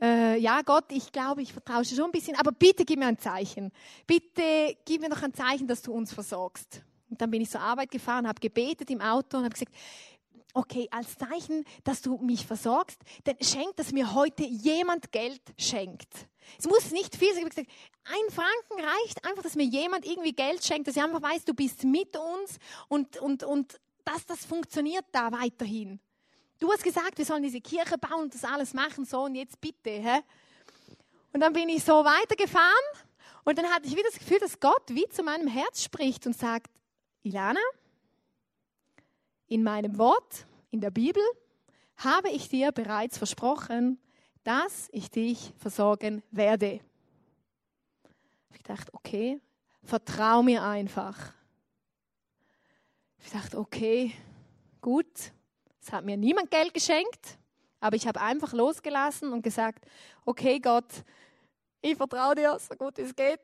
[0.00, 3.18] Äh, ja, Gott, ich glaube, ich vertraue schon ein bisschen, aber bitte gib mir ein
[3.18, 3.72] Zeichen.
[4.06, 6.82] Bitte gib mir noch ein Zeichen, dass du uns versorgst.
[7.10, 9.74] Und dann bin ich zur Arbeit gefahren, habe gebetet im Auto und habe gesagt,
[10.54, 16.28] okay, als Zeichen, dass du mich versorgst, dann schenkt, dass mir heute jemand Geld schenkt.
[16.58, 17.44] Es muss nicht viel sein.
[17.44, 17.70] Ich gesagt,
[18.04, 21.54] ein Franken reicht einfach, dass mir jemand irgendwie Geld schenkt, dass ich einfach weiß, du
[21.54, 26.00] bist mit uns und, und, und dass das funktioniert da weiterhin.
[26.58, 29.60] Du hast gesagt, wir sollen diese Kirche bauen und das alles machen, so und jetzt
[29.60, 29.90] bitte.
[29.90, 30.20] Hä?
[31.32, 32.84] Und dann bin ich so weitergefahren
[33.44, 36.36] und dann hatte ich wieder das Gefühl, dass Gott wie zu meinem Herz spricht und
[36.36, 36.70] sagt,
[37.22, 37.60] Ilana,
[39.48, 41.22] in meinem Wort, in der Bibel,
[41.96, 44.00] habe ich dir bereits versprochen,
[44.44, 46.80] dass ich dich versorgen werde.
[48.54, 49.40] Ich dachte, okay,
[49.82, 51.32] vertrau mir einfach.
[53.18, 54.12] Ich dachte, okay,
[54.80, 55.32] gut,
[55.80, 57.38] es hat mir niemand Geld geschenkt,
[57.80, 59.86] aber ich habe einfach losgelassen und gesagt,
[60.24, 61.04] okay Gott,
[61.80, 63.40] ich vertraue dir so gut es geht.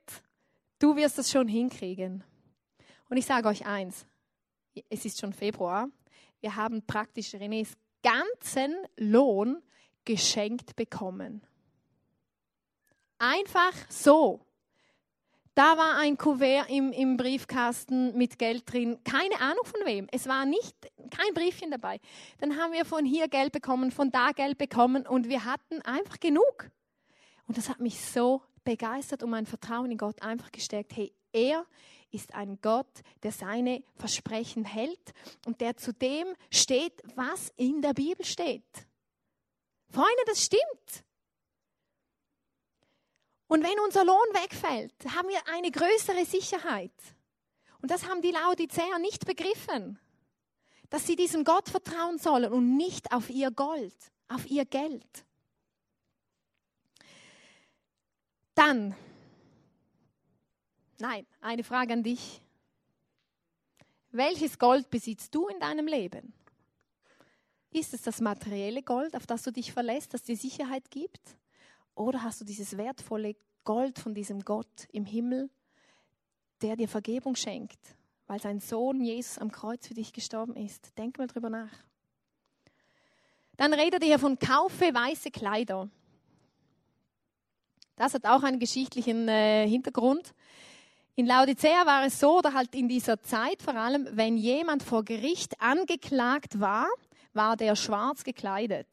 [0.79, 2.23] Du wirst das schon hinkriegen.
[3.09, 4.07] Und ich sage euch eins,
[4.89, 5.89] es ist schon Februar
[6.41, 9.63] wir haben praktisch Renés ganzen Lohn
[10.09, 11.43] geschenkt bekommen.
[13.19, 14.41] Einfach so.
[15.55, 18.99] Da war ein Kuvert im, im, Briefkasten mit Geld drin.
[19.05, 20.07] Keine Ahnung von wem.
[20.11, 20.75] Es war nicht
[21.11, 22.01] kein Briefchen dabei.
[22.39, 26.19] Dann haben wir von hier Geld bekommen, von da Geld bekommen und wir hatten einfach
[26.21, 26.71] genug.
[27.47, 30.97] Und das hat mich so begeistert und mein Vertrauen in Gott einfach gestärkt.
[30.97, 31.67] Hey, er
[32.11, 35.13] ist ein Gott, der seine Versprechen hält
[35.45, 38.88] und der zu dem steht, was in der Bibel steht.
[39.91, 41.05] Freunde, das stimmt.
[43.47, 46.93] Und wenn unser Lohn wegfällt, haben wir eine größere Sicherheit.
[47.81, 49.99] Und das haben die Laodiceer nicht begriffen,
[50.91, 53.95] dass sie diesem Gott vertrauen sollen und nicht auf ihr Gold,
[54.29, 55.25] auf ihr Geld.
[58.55, 58.95] Dann
[61.01, 62.43] Nein, eine Frage an dich.
[64.11, 66.33] Welches Gold besitzt du in deinem Leben?
[67.71, 71.21] Ist es das materielle Gold, auf das du dich verlässt, das dir Sicherheit gibt?
[71.95, 75.51] Oder hast du dieses wertvolle Gold von diesem Gott im Himmel,
[76.63, 77.79] der dir Vergebung schenkt,
[78.27, 80.97] weil sein Sohn Jesus am Kreuz für dich gestorben ist?
[80.97, 81.73] Denk mal drüber nach.
[83.57, 85.91] Dann redet er von kaufe weiße Kleider.
[87.97, 90.33] Das hat auch einen geschichtlichen äh, Hintergrund.
[91.17, 95.05] In Laodicea war es so, oder halt in dieser Zeit vor allem, wenn jemand vor
[95.05, 96.87] Gericht angeklagt war,
[97.33, 98.89] war der schwarz gekleidet.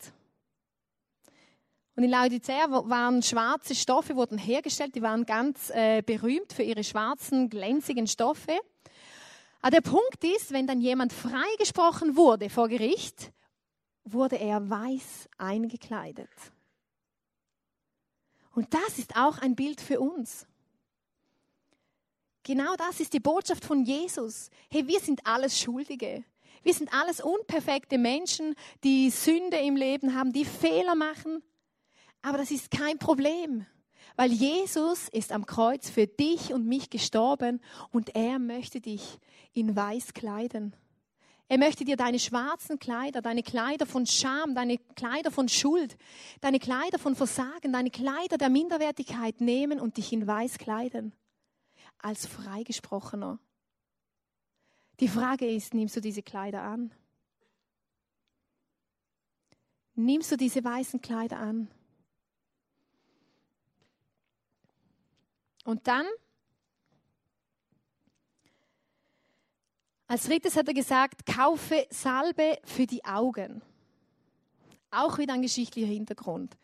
[1.96, 6.84] Und in Laodicea waren schwarze Stoffe, wurden hergestellt, die waren ganz äh, berühmt für ihre
[6.84, 8.60] schwarzen, glänzigen Stoffe.
[9.62, 13.32] Aber der Punkt ist, wenn dann jemand freigesprochen wurde vor Gericht,
[14.04, 16.30] wurde er weiß eingekleidet.
[18.52, 20.46] Und das ist auch ein Bild für uns.
[22.44, 24.50] Genau das ist die Botschaft von Jesus.
[24.70, 26.24] Hey, wir sind alles Schuldige.
[26.66, 31.44] Wir sind alles unperfekte Menschen, die Sünde im Leben haben, die Fehler machen.
[32.24, 33.68] Aber das ist kein Problem,
[34.16, 39.20] weil Jesus ist am Kreuz für dich und mich gestorben und er möchte dich
[39.54, 40.76] in weiß kleiden.
[41.50, 45.96] Er möchte dir deine schwarzen Kleider, deine Kleider von Scham, deine Kleider von Schuld,
[46.42, 51.14] deine Kleider von Versagen, deine Kleider der Minderwertigkeit nehmen und dich in weiß kleiden.
[52.00, 53.38] Als Freigesprochener.
[55.00, 56.94] Die Frage ist, nimmst du diese Kleider an?
[59.96, 61.70] Nimmst du diese weißen Kleider an?
[65.64, 66.06] Und dann,
[70.08, 73.62] als drittes hat er gesagt, kaufe Salbe für die Augen.
[74.92, 76.56] Auch wieder ein geschichtlicher Hintergrund.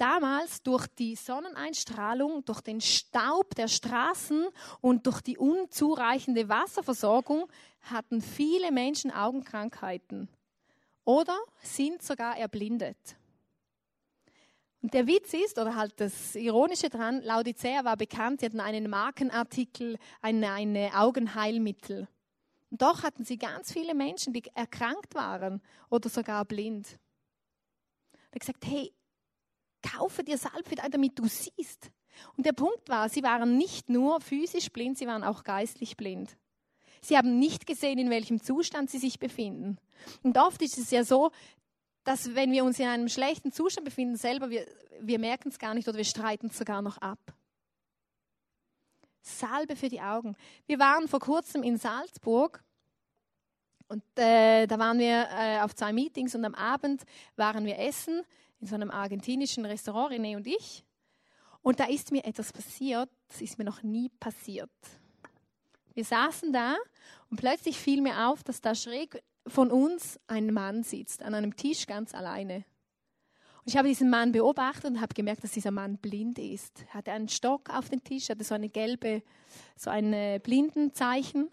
[0.00, 4.48] Damals durch die Sonneneinstrahlung, durch den Staub der Straßen
[4.80, 7.46] und durch die unzureichende Wasserversorgung
[7.82, 10.30] hatten viele Menschen Augenkrankheiten
[11.04, 12.96] oder sind sogar erblindet.
[14.80, 18.88] Und der Witz ist, oder halt das Ironische dran, Laodicea war bekannt, sie hatten einen
[18.88, 22.08] Markenartikel, eine, eine Augenheilmittel.
[22.70, 25.60] Und doch hatten sie ganz viele Menschen, die erkrankt waren
[25.90, 26.98] oder sogar blind.
[28.32, 28.94] Hat gesagt, hey,
[29.82, 31.90] kaufe dir Salbe, damit du siehst.
[32.36, 36.36] Und der Punkt war, sie waren nicht nur physisch blind, sie waren auch geistlich blind.
[37.00, 39.78] Sie haben nicht gesehen, in welchem Zustand sie sich befinden.
[40.22, 41.30] Und oft ist es ja so,
[42.04, 44.66] dass wenn wir uns in einem schlechten Zustand befinden, selber, wir,
[45.00, 47.18] wir merken es gar nicht oder wir streiten es sogar noch ab.
[49.22, 50.36] Salbe für die Augen.
[50.66, 52.62] Wir waren vor kurzem in Salzburg
[53.88, 57.02] und äh, da waren wir äh, auf zwei Meetings und am Abend
[57.36, 58.22] waren wir essen
[58.60, 60.84] in so einem argentinischen Restaurant, René und ich.
[61.62, 64.70] Und da ist mir etwas passiert, das ist mir noch nie passiert.
[65.94, 66.76] Wir saßen da
[67.30, 71.56] und plötzlich fiel mir auf, dass da schräg von uns ein Mann sitzt, an einem
[71.56, 72.64] Tisch ganz alleine.
[73.58, 76.84] Und ich habe diesen Mann beobachtet und habe gemerkt, dass dieser Mann blind ist.
[76.88, 79.22] Er hatte einen Stock auf dem Tisch, hatte so eine gelbe,
[79.76, 81.50] so ein äh, Blindenzeichen.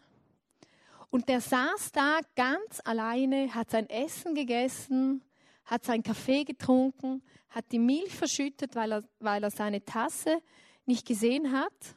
[1.10, 5.22] Und der saß da ganz alleine, hat sein Essen gegessen,
[5.68, 10.42] hat seinen Kaffee getrunken, hat die Milch verschüttet, weil er, weil er seine Tasse
[10.86, 11.96] nicht gesehen hat.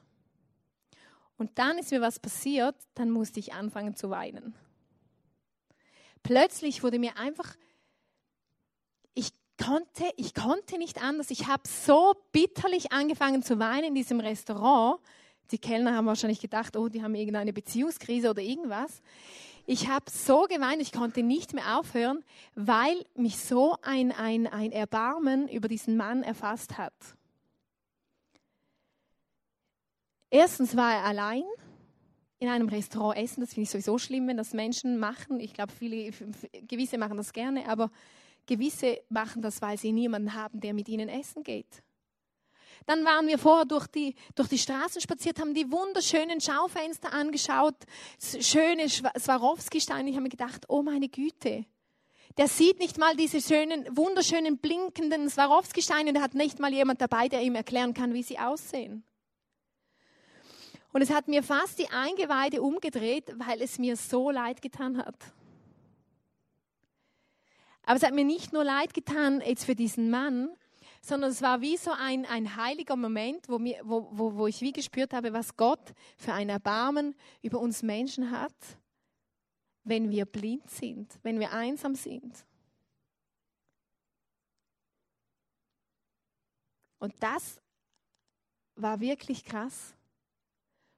[1.38, 4.54] Und dann ist mir was passiert, dann musste ich anfangen zu weinen.
[6.22, 7.56] Plötzlich wurde mir einfach,
[9.14, 11.30] ich konnte, ich konnte nicht anders.
[11.30, 15.00] Ich habe so bitterlich angefangen zu weinen in diesem Restaurant.
[15.50, 19.00] Die Kellner haben wahrscheinlich gedacht, oh, die haben irgendeine Beziehungskrise oder irgendwas.
[19.72, 22.24] Ich habe so geweint, ich konnte nicht mehr aufhören,
[22.56, 26.92] weil mich so ein, ein, ein Erbarmen über diesen Mann erfasst hat.
[30.28, 31.44] Erstens war er allein
[32.40, 33.42] in einem Restaurant essen.
[33.42, 35.38] Das finde ich sowieso schlimm, wenn das Menschen machen.
[35.38, 36.10] Ich glaube, viele,
[36.66, 37.92] gewisse machen das gerne, aber
[38.46, 41.84] gewisse machen das, weil sie niemanden haben, der mit ihnen essen geht.
[42.86, 47.76] Dann waren wir vorher durch die, durch die Straßen spaziert, haben die wunderschönen Schaufenster angeschaut,
[48.40, 50.10] schöne Swarovski-Steine.
[50.10, 51.66] Ich habe mir gedacht, oh meine Güte,
[52.36, 56.12] der sieht nicht mal diese schönen, wunderschönen, blinkenden Swarovski-Steine.
[56.12, 59.04] Der hat nicht mal jemand dabei, der ihm erklären kann, wie sie aussehen.
[60.92, 65.16] Und es hat mir fast die Eingeweide umgedreht, weil es mir so leid getan hat.
[67.84, 70.50] Aber es hat mir nicht nur leid getan jetzt für diesen Mann,
[71.00, 74.60] sondern es war wie so ein, ein heiliger Moment, wo, mir, wo, wo, wo ich
[74.60, 78.54] wie gespürt habe, was Gott für ein Erbarmen über uns Menschen hat,
[79.84, 82.44] wenn wir blind sind, wenn wir einsam sind.
[86.98, 87.60] Und das
[88.76, 89.94] war wirklich krass.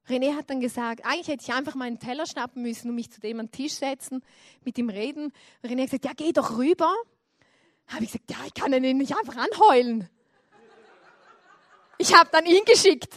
[0.09, 3.21] René hat dann gesagt, eigentlich hätte ich einfach meinen Teller schnappen müssen und mich zu
[3.21, 4.25] dem an den Tisch setzen,
[4.65, 5.33] mit ihm reden.
[5.63, 6.93] René hat gesagt, ja, geh doch rüber
[7.93, 10.09] habe ich gesagt, ja, ich kann ihn nicht einfach anheulen.
[11.99, 13.17] Ich habe dann ihn geschickt.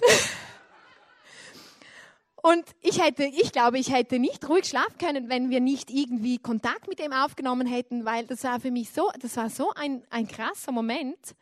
[2.46, 6.38] Und ich hätte, ich glaube, ich hätte nicht ruhig schlafen können, wenn wir nicht irgendwie
[6.38, 10.04] Kontakt mit ihm aufgenommen hätten, weil das war für mich so, das war so ein,
[10.12, 11.36] ein krasser Moment.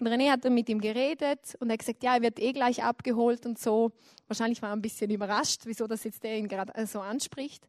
[0.00, 2.52] Und René hat dann mit ihm geredet und er hat gesagt, ja, er wird eh
[2.52, 3.92] gleich abgeholt und so.
[4.26, 7.68] Wahrscheinlich war er ein bisschen überrascht, wieso das jetzt der ihn gerade so anspricht.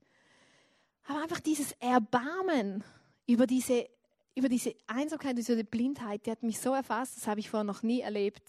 [1.05, 2.83] Aber einfach dieses Erbarmen
[3.27, 3.85] über diese
[4.35, 7.83] über diese Einsamkeit, diese Blindheit, die hat mich so erfasst, das habe ich vorher noch
[7.83, 8.43] nie erlebt.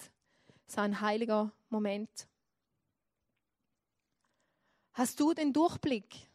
[0.66, 2.28] So ein heiliger Moment.
[4.94, 6.28] Hast du den Durchblick?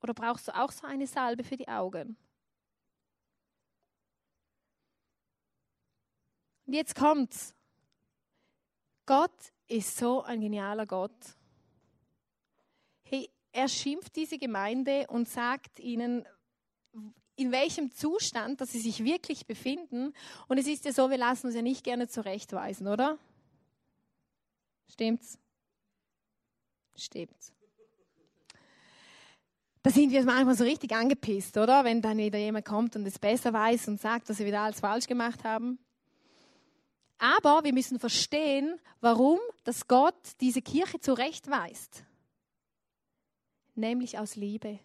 [0.00, 2.16] Oder brauchst du auch so eine Salbe für die Augen?
[6.66, 7.54] Und jetzt kommt's.
[9.04, 11.36] Gott ist so ein genialer Gott.
[13.56, 16.26] Er schimpft diese Gemeinde und sagt ihnen,
[17.36, 20.12] in welchem Zustand, dass sie sich wirklich befinden.
[20.46, 23.18] Und es ist ja so, wir lassen uns ja nicht gerne zurechtweisen, oder?
[24.90, 25.38] Stimmt's?
[26.96, 27.54] Stimmt.
[29.82, 31.82] Da sind wir manchmal so richtig angepisst, oder?
[31.82, 34.80] Wenn dann wieder jemand kommt und es besser weiß und sagt, dass wir wieder alles
[34.80, 35.78] falsch gemacht haben.
[37.16, 42.04] Aber wir müssen verstehen, warum dass Gott diese Kirche zurechtweist.
[43.76, 44.80] Nämlich aus Liebe.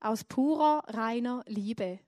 [0.00, 2.00] Aus purer, reiner Liebe.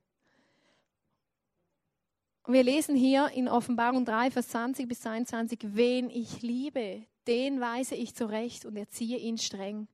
[2.47, 7.93] Wir lesen hier in Offenbarung 3, Vers 20 bis 22, wen ich liebe, den weise
[7.93, 9.87] ich zurecht und erziehe ihn streng.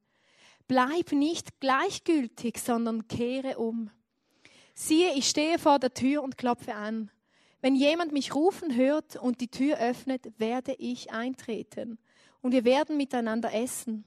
[0.69, 3.91] Bleib nicht gleichgültig, sondern kehre um.
[4.73, 7.11] Siehe, ich stehe vor der Tür und klopfe an.
[7.59, 11.99] Wenn jemand mich rufen hört und die Tür öffnet, werde ich eintreten
[12.41, 14.05] und wir werden miteinander essen.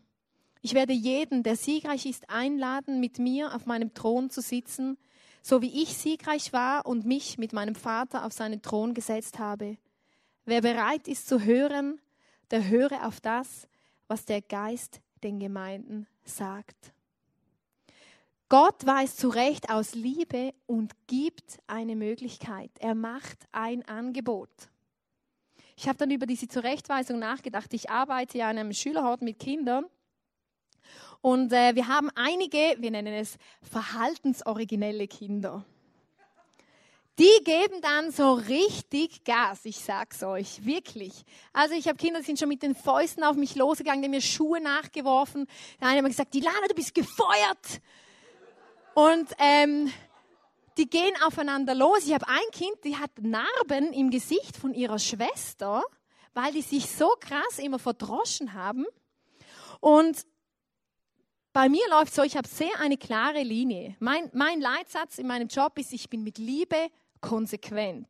[0.62, 4.96] Ich werde jeden, der siegreich ist, einladen, mit mir auf meinem Thron zu sitzen,
[5.42, 9.76] so wie ich siegreich war und mich mit meinem Vater auf seinen Thron gesetzt habe.
[10.44, 12.00] Wer bereit ist zu hören,
[12.52, 13.66] der höre auf das,
[14.06, 16.92] was der Geist den Gemeinden sagt.
[18.48, 22.70] Gott weiß zurecht aus Liebe und gibt eine Möglichkeit.
[22.78, 24.50] Er macht ein Angebot.
[25.76, 27.72] Ich habe dann über diese Zurechtweisung nachgedacht.
[27.72, 29.86] Ich arbeite ja an einem Schülerhort mit Kindern.
[31.22, 35.64] Und äh, wir haben einige, wir nennen es verhaltensoriginelle Kinder.
[37.18, 41.24] Die geben dann so richtig Gas, ich sag's euch, wirklich.
[41.52, 44.12] Also ich habe Kinder, die sind schon mit den Fäusten auf mich losgegangen, die haben
[44.12, 45.46] mir Schuhe nachgeworfen.
[45.80, 47.80] Der eine hat gesagt, Dilana, du bist gefeuert.
[48.94, 49.92] Und ähm,
[50.78, 52.04] die gehen aufeinander los.
[52.06, 55.84] Ich habe ein Kind, die hat Narben im Gesicht von ihrer Schwester,
[56.34, 58.86] weil die sich so krass immer verdroschen haben.
[59.80, 60.26] Und
[61.52, 63.96] bei mir läuft so, ich habe sehr eine klare Linie.
[63.98, 66.88] Mein, mein Leitsatz in meinem Job ist, ich bin mit Liebe
[67.20, 68.08] konsequent.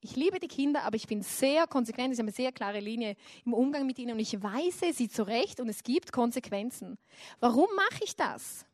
[0.00, 2.12] Ich liebe die Kinder, aber ich bin sehr konsequent.
[2.12, 5.60] Ich habe eine sehr klare Linie im Umgang mit ihnen und ich weise sie zurecht
[5.60, 6.98] und es gibt Konsequenzen.
[7.40, 8.66] Warum mache ich das?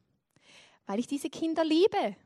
[0.90, 2.16] weil ich diese Kinder liebe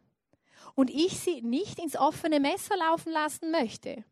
[0.75, 4.05] und ich sie nicht ins offene Messer laufen lassen möchte.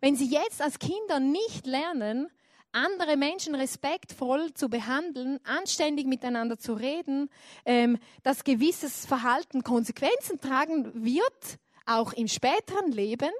[0.00, 2.30] Wenn sie jetzt als Kinder nicht lernen,
[2.72, 7.30] andere Menschen respektvoll zu behandeln, anständig miteinander zu reden,
[7.64, 13.30] ähm, dass gewisses Verhalten Konsequenzen tragen wird, auch im späteren Leben.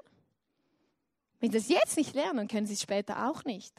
[1.39, 3.73] Wenn sie es jetzt nicht lernen, können sie es später auch nicht.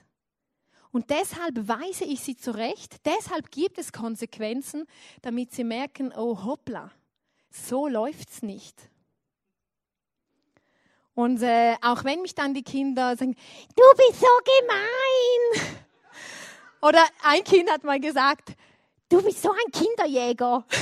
[0.91, 4.87] Und deshalb weise ich sie zurecht, deshalb gibt es Konsequenzen,
[5.23, 6.91] damit sie merken, oh hoppla,
[7.51, 8.91] so läuft's nicht.
[11.15, 13.37] Und äh, auch wenn mich dann die Kinder sagen,
[13.77, 14.27] du bist so
[14.61, 15.77] gemein.
[16.83, 18.55] Oder ein Kind hat mal gesagt,
[19.09, 20.65] du bist so ein Kinderjäger.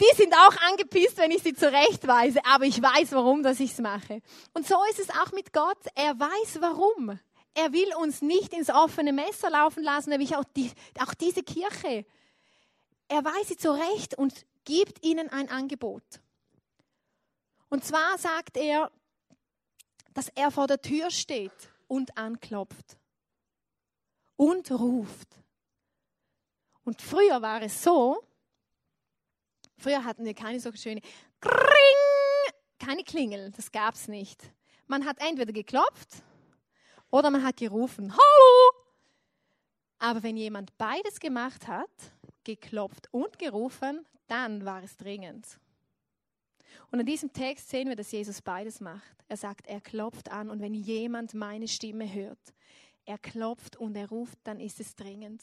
[0.00, 3.78] Die sind auch angepisst, wenn ich sie zurechtweise, aber ich weiß, warum dass ich es
[3.78, 4.20] mache.
[4.52, 5.78] Und so ist es auch mit Gott.
[5.94, 7.20] Er weiß, warum.
[7.54, 12.04] Er will uns nicht ins offene Messer laufen lassen, will auch, die, auch diese Kirche.
[13.06, 14.34] Er weiß sie zurecht und
[14.64, 16.02] gibt ihnen ein Angebot.
[17.72, 18.92] Und zwar sagt er,
[20.12, 22.98] dass er vor der Tür steht und anklopft
[24.36, 25.40] und ruft.
[26.84, 28.22] Und früher war es so,
[29.78, 31.00] Früher hatten wir keine so schöne
[31.40, 34.52] Kring, keine Klingel, das gab es nicht.
[34.86, 36.22] Man hat entweder geklopft
[37.10, 38.84] oder man hat gerufen, Hallo!
[39.98, 41.88] Aber wenn jemand beides gemacht hat,
[42.44, 45.58] geklopft und gerufen, dann war es dringend.
[46.90, 49.16] Und in diesem Text sehen wir, dass Jesus beides macht.
[49.28, 52.38] Er sagt, er klopft an und wenn jemand meine Stimme hört,
[53.04, 55.42] er klopft und er ruft, dann ist es dringend.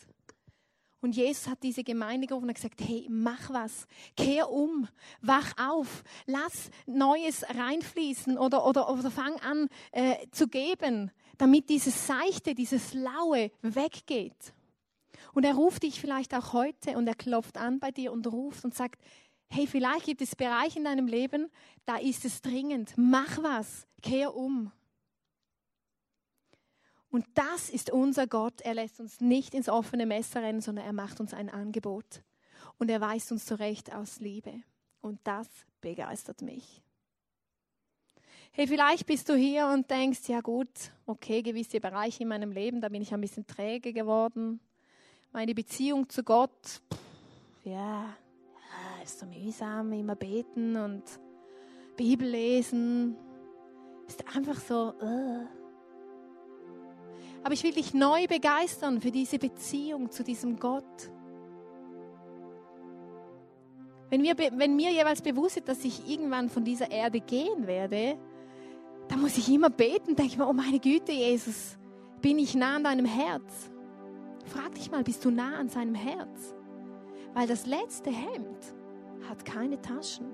[1.02, 4.88] Und Jesus hat diese Gemeinde gerufen und gesagt, hey, mach was, kehr um,
[5.22, 12.06] wach auf, lass Neues reinfließen oder, oder, oder fang an äh, zu geben, damit dieses
[12.06, 14.54] Seichte, dieses Laue weggeht.
[15.34, 18.66] Und er ruft dich vielleicht auch heute und er klopft an bei dir und ruft
[18.66, 19.02] und sagt,
[19.50, 21.50] hey, vielleicht gibt es Bereiche in deinem Leben,
[21.86, 24.72] da ist es dringend, mach was, kehr um.
[27.12, 28.62] Und das ist unser Gott.
[28.62, 32.24] Er lässt uns nicht ins offene Messer rennen, sondern er macht uns ein Angebot.
[32.78, 34.54] Und er weist uns zurecht aus Liebe.
[35.02, 35.48] Und das
[35.82, 36.84] begeistert mich.
[38.52, 40.70] Hey, vielleicht bist du hier und denkst, ja gut,
[41.06, 44.60] okay, gewisse Bereiche in meinem Leben, da bin ich ein bisschen träge geworden.
[45.32, 47.00] Meine Beziehung zu Gott, pff,
[47.64, 48.16] ja, ja,
[49.10, 51.04] ist so mühsam, immer beten und
[51.98, 53.18] Bibel lesen.
[54.08, 55.48] Ist einfach so, uh.
[57.44, 61.12] Aber ich will dich neu begeistern für diese Beziehung zu diesem Gott.
[64.10, 68.18] Wenn mir, wenn mir jeweils bewusst ist, dass ich irgendwann von dieser Erde gehen werde,
[69.08, 71.78] dann muss ich immer beten, denke ich mir, oh meine Güte, Jesus,
[72.22, 73.72] bin ich nah an deinem Herz.
[74.46, 76.56] Frag dich mal, bist du nah an seinem Herz?
[77.34, 78.79] Weil das letzte Hemd
[79.30, 80.26] hat keine Taschen.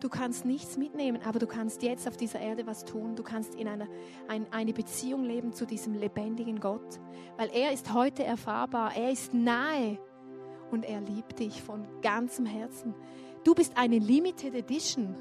[0.00, 3.16] Du kannst nichts mitnehmen, aber du kannst jetzt auf dieser Erde was tun.
[3.16, 3.88] Du kannst in einer
[4.28, 7.00] ein, eine Beziehung leben zu diesem lebendigen Gott,
[7.36, 9.98] weil er ist heute erfahrbar, er ist nahe
[10.70, 12.94] und er liebt dich von ganzem Herzen.
[13.42, 15.16] Du bist eine Limited Edition.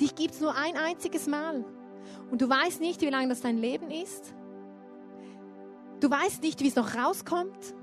[0.00, 1.64] Dich gibt es nur ein einziges Mal.
[2.30, 4.34] Und du weißt nicht, wie lange das dein Leben ist.
[6.00, 7.74] Du weißt nicht, wie es noch rauskommt.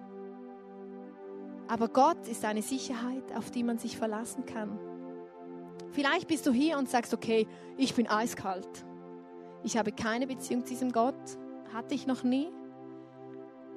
[1.68, 4.78] Aber Gott ist eine Sicherheit, auf die man sich verlassen kann.
[5.92, 7.48] Vielleicht bist du hier und sagst, okay,
[7.78, 8.86] ich bin eiskalt.
[9.64, 11.16] Ich habe keine Beziehung zu diesem Gott,
[11.74, 12.50] hatte ich noch nie.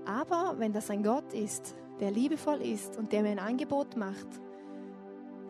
[0.04, 4.26] Aber wenn das ein Gott ist, der liebevoll ist und der mir ein Angebot macht,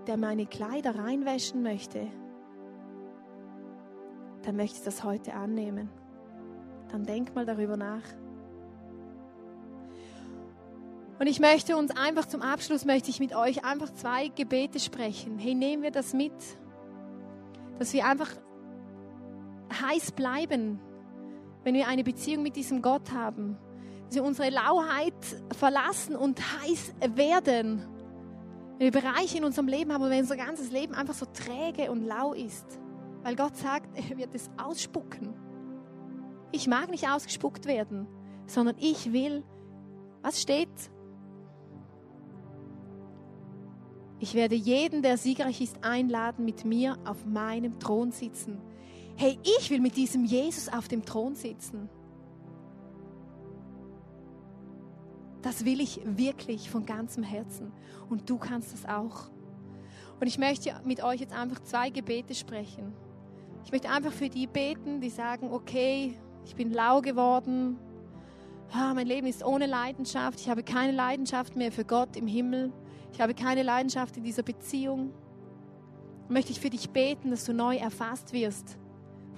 [0.07, 2.07] der meine Kleider reinwäschen möchte,
[4.43, 5.89] dann möchte ich das heute annehmen.
[6.91, 8.03] Dann denk mal darüber nach.
[11.19, 15.39] Und ich möchte uns einfach zum Abschluss, möchte ich mit euch einfach zwei Gebete sprechen.
[15.39, 16.33] Hey, nehmen wir das mit,
[17.79, 18.31] dass wir einfach
[19.81, 20.81] heiß bleiben,
[21.63, 23.57] wenn wir eine Beziehung mit diesem Gott haben.
[24.07, 25.15] Dass wir unsere Lauheit
[25.57, 27.87] verlassen und heiß werden.
[28.79, 32.05] Wenn wir Bereiche in unserem Leben haben, wo unser ganzes Leben einfach so träge und
[32.05, 32.81] lau ist.
[33.23, 35.33] Weil Gott sagt, er wird es ausspucken.
[36.51, 38.07] Ich mag nicht ausgespuckt werden,
[38.47, 39.45] sondern ich will,
[40.23, 40.69] was steht?
[44.21, 48.61] Ich werde jeden, der siegreich ist, einladen, mit mir auf meinem Thron sitzen.
[49.17, 51.89] Hey, ich will mit diesem Jesus auf dem Thron sitzen.
[55.43, 57.73] Das will ich wirklich von ganzem Herzen.
[58.09, 59.29] Und du kannst das auch.
[60.21, 62.95] Und ich möchte mit euch jetzt einfach zwei Gebete sprechen.
[63.65, 67.79] Ich möchte einfach für die beten, die sagen, okay, ich bin lau geworden.
[68.73, 70.41] Ah, mein Leben ist ohne Leidenschaft.
[70.41, 72.73] Ich habe keine Leidenschaft mehr für Gott im Himmel
[73.15, 75.13] ich habe keine Leidenschaft in dieser Beziehung,
[76.29, 78.77] möchte ich für dich beten, dass du neu erfasst wirst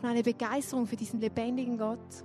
[0.01, 2.24] von einer Begeisterung für diesen lebendigen Gott.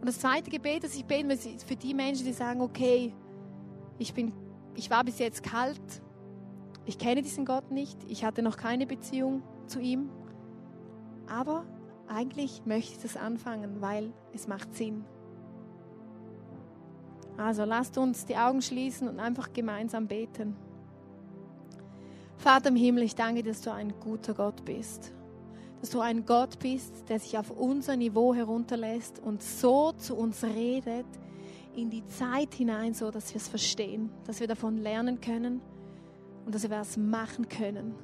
[0.00, 3.14] Und das zweite Gebet, das ich will, ist für die Menschen, die sagen, okay,
[3.98, 4.32] ich, bin,
[4.74, 5.80] ich war bis jetzt kalt,
[6.84, 10.10] ich kenne diesen Gott nicht, ich hatte noch keine Beziehung zu ihm,
[11.28, 11.64] aber
[12.08, 15.04] eigentlich möchte ich das anfangen, weil es macht Sinn.
[17.36, 20.56] Also lasst uns die Augen schließen und einfach gemeinsam beten.
[22.36, 25.12] Vater im Himmel, ich danke, dass du ein guter Gott bist.
[25.80, 30.44] Dass du ein Gott bist, der sich auf unser Niveau herunterlässt und so zu uns
[30.44, 31.06] redet,
[31.74, 35.60] in die Zeit hinein, so dass wir es verstehen, dass wir davon lernen können
[36.44, 37.94] und dass wir was machen können.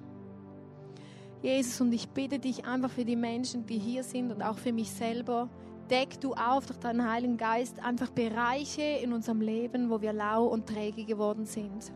[1.43, 4.73] Jesus, und ich bitte dich einfach für die Menschen, die hier sind und auch für
[4.73, 5.49] mich selber,
[5.91, 10.47] deck du auf durch deinen Heiligen Geist einfach Bereiche in unserem Leben, wo wir lau
[10.47, 11.93] und träge geworden sind.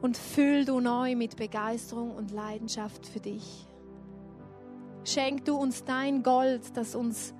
[0.00, 3.66] Und füll du neu mit Begeisterung und Leidenschaft für dich.
[5.04, 7.34] Schenk du uns dein Gold, das uns,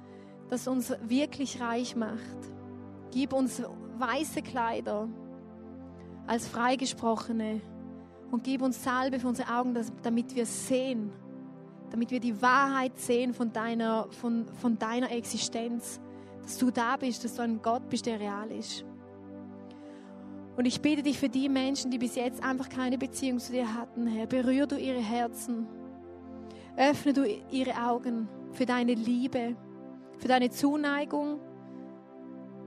[0.48, 2.38] das uns wirklich reich macht.
[3.10, 3.62] Gib uns
[3.98, 5.08] weiße Kleider
[6.26, 7.60] als Freigesprochene
[8.30, 11.12] und gib uns Salbe für unsere Augen, damit wir sehen
[11.92, 16.00] damit wir die Wahrheit sehen von deiner, von, von deiner Existenz,
[16.42, 18.84] dass du da bist, dass du ein Gott bist, der real ist.
[20.56, 23.74] Und ich bitte dich für die Menschen, die bis jetzt einfach keine Beziehung zu dir
[23.74, 25.66] hatten, Herr, berühr du ihre Herzen,
[26.76, 29.56] öffne du ihre Augen für deine Liebe,
[30.18, 31.40] für deine Zuneigung,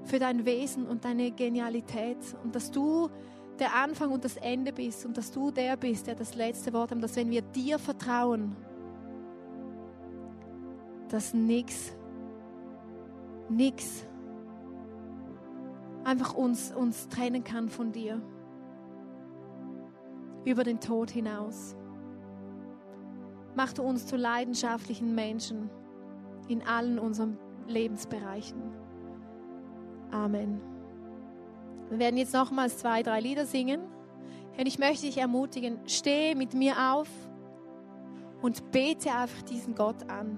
[0.04, 2.18] für dein Wesen und deine Genialität.
[2.44, 3.10] Und dass du
[3.60, 6.92] der Anfang und das Ende bist und dass du der bist, der das letzte Wort
[6.92, 8.56] hat, dass wenn wir dir vertrauen,
[11.10, 11.96] dass nichts,
[13.50, 14.06] nichts
[16.04, 18.22] einfach uns, uns trennen kann von dir.
[20.46, 21.76] Über den Tod hinaus.
[23.56, 25.70] Mach du uns zu leidenschaftlichen Menschen
[26.48, 27.38] in allen unseren
[27.68, 28.62] Lebensbereichen.
[30.12, 30.62] Amen.
[31.90, 33.82] Wir werden jetzt nochmals zwei, drei Lieder singen.
[34.58, 37.10] Und ich möchte dich ermutigen, steh mit mir auf
[38.42, 40.38] und bete einfach diesen Gott an.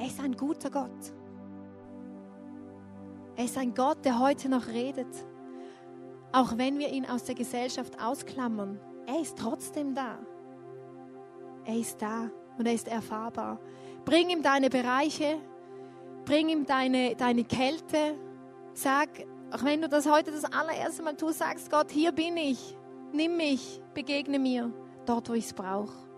[0.00, 1.12] Er ist ein guter Gott.
[3.36, 5.14] Er ist ein Gott, der heute noch redet.
[6.32, 10.18] Auch wenn wir ihn aus der Gesellschaft ausklammern, er ist trotzdem da.
[11.66, 13.60] Er ist da und er ist erfahrbar.
[14.06, 15.36] Bring ihm deine Bereiche,
[16.24, 18.16] bring ihm deine, deine Kälte.
[18.72, 19.10] Sag,
[19.50, 22.74] auch wenn du das heute das allererste Mal tust, sagst Gott, hier bin ich,
[23.12, 24.72] nimm mich, begegne mir,
[25.04, 26.09] dort wo ich es brauche.